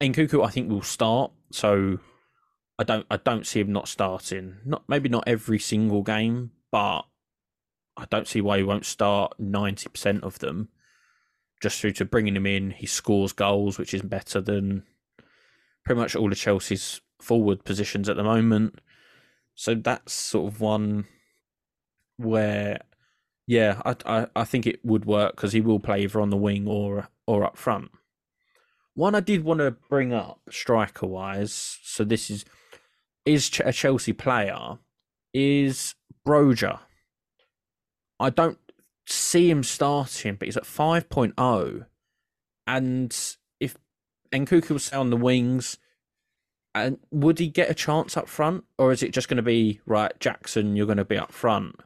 [0.00, 1.32] Nkunku I think will start.
[1.52, 1.98] So
[2.78, 4.56] I don't I don't see him not starting.
[4.64, 7.02] Not maybe not every single game, but
[7.96, 10.70] I don't see why he won't start ninety percent of them.
[11.60, 14.84] Just through to bringing him in, he scores goals, which is better than
[15.84, 18.80] pretty much all of Chelsea's forward positions at the moment.
[19.54, 21.04] So that's sort of one
[22.24, 22.80] where,
[23.46, 26.36] yeah, I I, I think it would work because he will play either on the
[26.36, 27.90] wing or or up front.
[28.94, 32.44] One I did want to bring up striker wise, so this is
[33.24, 34.78] is a Chelsea player,
[35.32, 35.94] is
[36.26, 36.80] Broja.
[38.18, 38.58] I don't
[39.06, 41.86] see him starting, but he's at 5.0.
[42.66, 43.76] And if
[44.32, 45.78] Nkunku was on the wings,
[46.74, 49.80] and would he get a chance up front, or is it just going to be
[49.86, 50.76] right, Jackson?
[50.76, 51.76] You're going to be up front,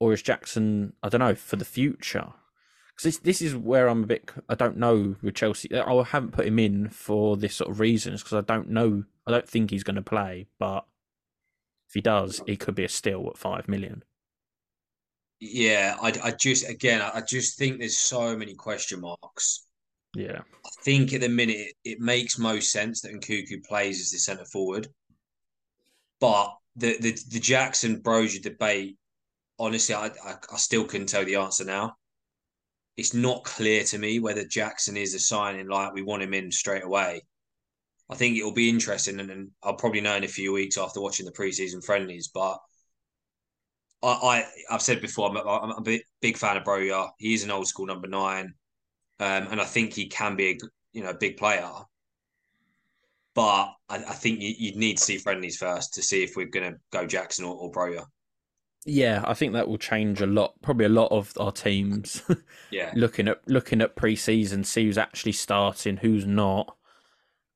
[0.00, 0.92] or is Jackson?
[1.02, 2.28] I don't know for the future.
[2.88, 4.30] Because this this is where I'm a bit.
[4.48, 5.72] I don't know with Chelsea.
[5.72, 9.04] Uh, I haven't put him in for this sort of reasons because I don't know.
[9.26, 10.84] I don't think he's going to play, but
[11.88, 14.02] if he does, he could be a steal at five million.
[15.40, 19.68] Yeah, I, I just again, I just think there's so many question marks
[20.14, 20.40] yeah.
[20.64, 24.44] I think at the minute it, makes most sense that Nkunku plays as the centre
[24.44, 24.88] forward.
[26.20, 28.96] But the, the, the Jackson Broja debate,
[29.58, 31.96] honestly, I, I, I still couldn't tell the answer now.
[32.96, 36.50] It's not clear to me whether Jackson is a signing like we want him in
[36.50, 37.22] straight away.
[38.10, 40.78] I think it will be interesting, and, and I'll probably know in a few weeks
[40.78, 42.28] after watching the preseason friendlies.
[42.28, 42.58] But
[44.02, 44.08] I,
[44.68, 47.10] I have said before, I'm a, I'm a big, fan of Broja.
[47.18, 48.54] He is an old school number nine
[49.20, 50.58] um, and I think he can be a
[50.92, 51.70] you know big player.
[53.34, 56.46] But I, I think you, would need to see friendlies first to see if we're
[56.46, 58.04] going to go Jackson or, or Broja.
[58.88, 60.54] Yeah, I think that will change a lot.
[60.62, 62.22] Probably a lot of our teams.
[62.70, 66.76] yeah, looking at looking at pre-season, see who's actually starting, who's not,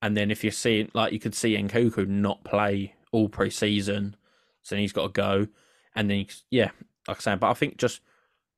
[0.00, 4.14] and then if you're seeing like you could see Nkunku not play all preseason,
[4.62, 5.46] so he's got to go,
[5.94, 6.70] and then yeah,
[7.08, 8.00] like I said, but I think just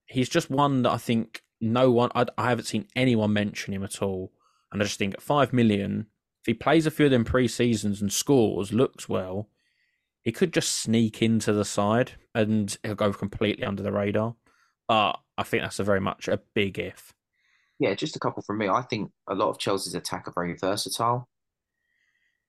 [0.07, 3.83] he's just one that I think no one, I, I haven't seen anyone mention him
[3.85, 4.33] at all.
[4.71, 6.07] And I just think at five million,
[6.41, 9.49] if he plays a few of them pre seasons and scores, looks well,
[10.25, 14.35] he could just sneak into the side and he'll go completely under the radar.
[14.89, 17.13] But I think that's a very much a big if.
[17.79, 18.69] Yeah, just a couple from me.
[18.69, 21.29] I think a lot of Chelsea's attack are very versatile.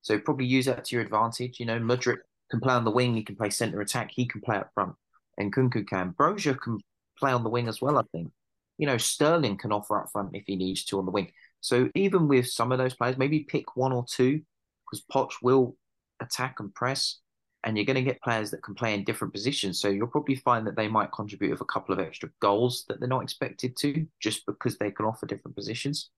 [0.01, 1.59] So probably use that to your advantage.
[1.59, 2.19] You know, Mudryk
[2.51, 4.93] can play on the wing, he can play centre attack, he can play up front.
[5.37, 6.13] And Nkunku can.
[6.13, 6.79] Broja can
[7.17, 8.31] play on the wing as well, I think
[8.77, 11.31] you know, Sterling can offer up front if he needs to on the wing.
[11.61, 14.41] So even with some of those players, maybe pick one or two
[14.85, 15.75] because Poch will
[16.21, 17.19] attack and press,
[17.65, 19.79] and you're going to get players that can play in different positions.
[19.79, 22.99] So you'll probably find that they might contribute with a couple of extra goals that
[22.99, 26.11] they're not expected to, just because they can offer different positions.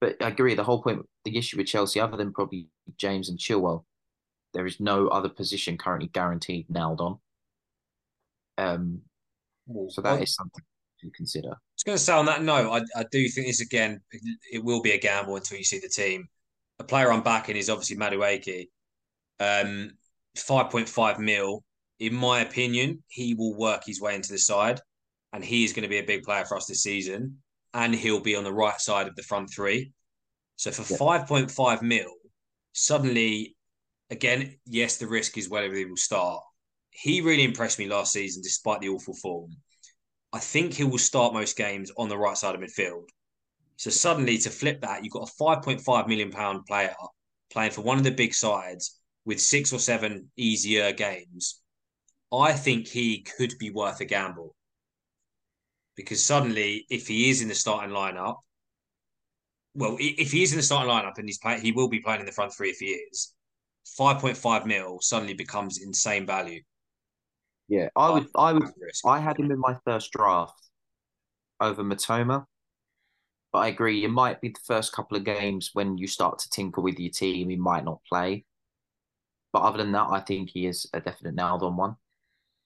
[0.00, 3.38] But I agree, the whole point, the issue with Chelsea, other than probably James and
[3.38, 3.84] Chilwell,
[4.54, 7.18] there is no other position currently guaranteed nailed on.
[8.56, 9.02] Um,
[9.88, 10.62] so that is something
[11.00, 11.48] to consider.
[11.48, 14.00] I was going to say on that note, I, I do think this again,
[14.50, 16.26] it will be a gamble until you see the team.
[16.78, 18.68] A player I'm backing is obviously Madueke.
[19.40, 19.90] Um,
[20.36, 21.64] 5.5 mil,
[22.00, 24.80] in my opinion, he will work his way into the side
[25.32, 27.38] and he is going to be a big player for us this season.
[27.72, 29.92] And he'll be on the right side of the front three.
[30.56, 31.24] So for yeah.
[31.24, 32.06] 5.5 mil,
[32.72, 33.56] suddenly,
[34.10, 36.40] again, yes, the risk is whether he will start.
[36.90, 39.50] He really impressed me last season despite the awful form.
[40.32, 43.08] I think he will start most games on the right side of midfield.
[43.76, 46.94] So suddenly to flip that, you've got a 5.5 million pound player
[47.50, 51.60] playing for one of the big sides with six or seven easier games.
[52.32, 54.54] I think he could be worth a gamble
[55.96, 58.36] because suddenly, if he is in the starting lineup,
[59.74, 62.26] well, if he is in the starting lineup and he's he will be playing in
[62.26, 63.34] the front three if he is.
[63.96, 66.62] Five point five mil suddenly becomes insane value.
[67.68, 68.68] Yeah, I would, I would,
[69.06, 70.68] I had him in my first draft
[71.60, 72.44] over Mitoma,
[73.52, 74.04] but I agree.
[74.04, 77.10] It might be the first couple of games when you start to tinker with your
[77.10, 78.44] team, he might not play.
[79.54, 81.94] But other than that, I think he is a definite nailed on one.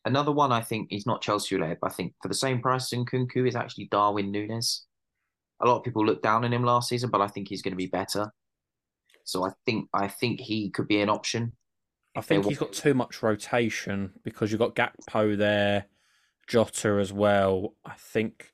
[0.06, 2.90] Another one I think he's not Chelsea related, but I think for the same price
[2.90, 4.86] as Nkunku is actually Darwin Nunez.
[5.60, 7.72] A lot of people looked down on him last season, but I think he's going
[7.72, 8.32] to be better.
[9.24, 11.52] So I think I think he could be an option.
[12.16, 15.84] I think he's got too much rotation because you've got Gakpo there,
[16.46, 17.74] Jota as well.
[17.84, 18.50] I think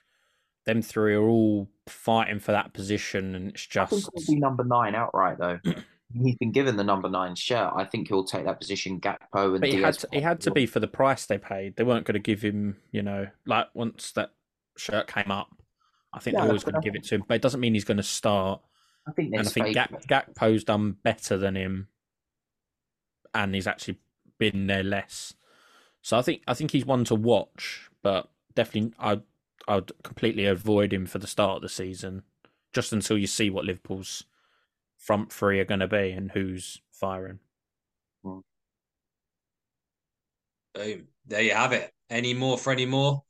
[0.67, 4.41] them three are all fighting for that position, and it's just I think he'll be
[4.41, 5.61] number nine outright though.
[6.13, 7.73] he's been given the number nine shirt.
[7.77, 9.01] I think he'll take that position.
[9.01, 11.77] Gakpo and but he had to, he had to be for the price they paid.
[11.77, 14.31] They weren't going to give him, you know, like once that
[14.77, 15.49] shirt came up.
[16.13, 17.85] I think they're always going to give it to him, but it doesn't mean he's
[17.85, 18.61] going to start.
[19.07, 21.89] I think and I think Gak, Gakpo's done better than him,
[23.35, 23.99] and he's actually
[24.39, 25.35] been there less.
[26.03, 29.21] So I think I think he's one to watch, but definitely I
[29.67, 32.23] I'd completely avoid him for the start of the season,
[32.73, 34.25] just until you see what Liverpool's
[35.05, 37.39] front three are going to be and who's firing.
[38.25, 38.39] Hmm.
[40.75, 41.09] Boom.
[41.27, 41.91] There you have it.
[42.11, 43.23] Any more for any more?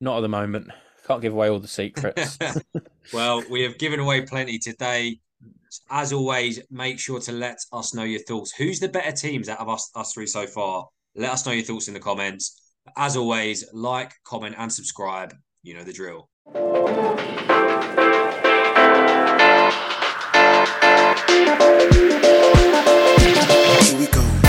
[0.00, 0.70] Not at the moment.
[1.06, 2.38] Can't give away all the secrets.
[3.12, 5.18] well, we have given away plenty today.
[5.90, 8.52] As always, make sure to let us know your thoughts.
[8.52, 10.88] Who's the better teams out of us, us three so far?
[11.16, 12.60] Let us know your thoughts in the comments.
[12.96, 15.34] As always, like, comment, and subscribe.
[15.62, 16.28] You know the drill.
[21.56, 21.70] Here
[23.98, 24.43] we go.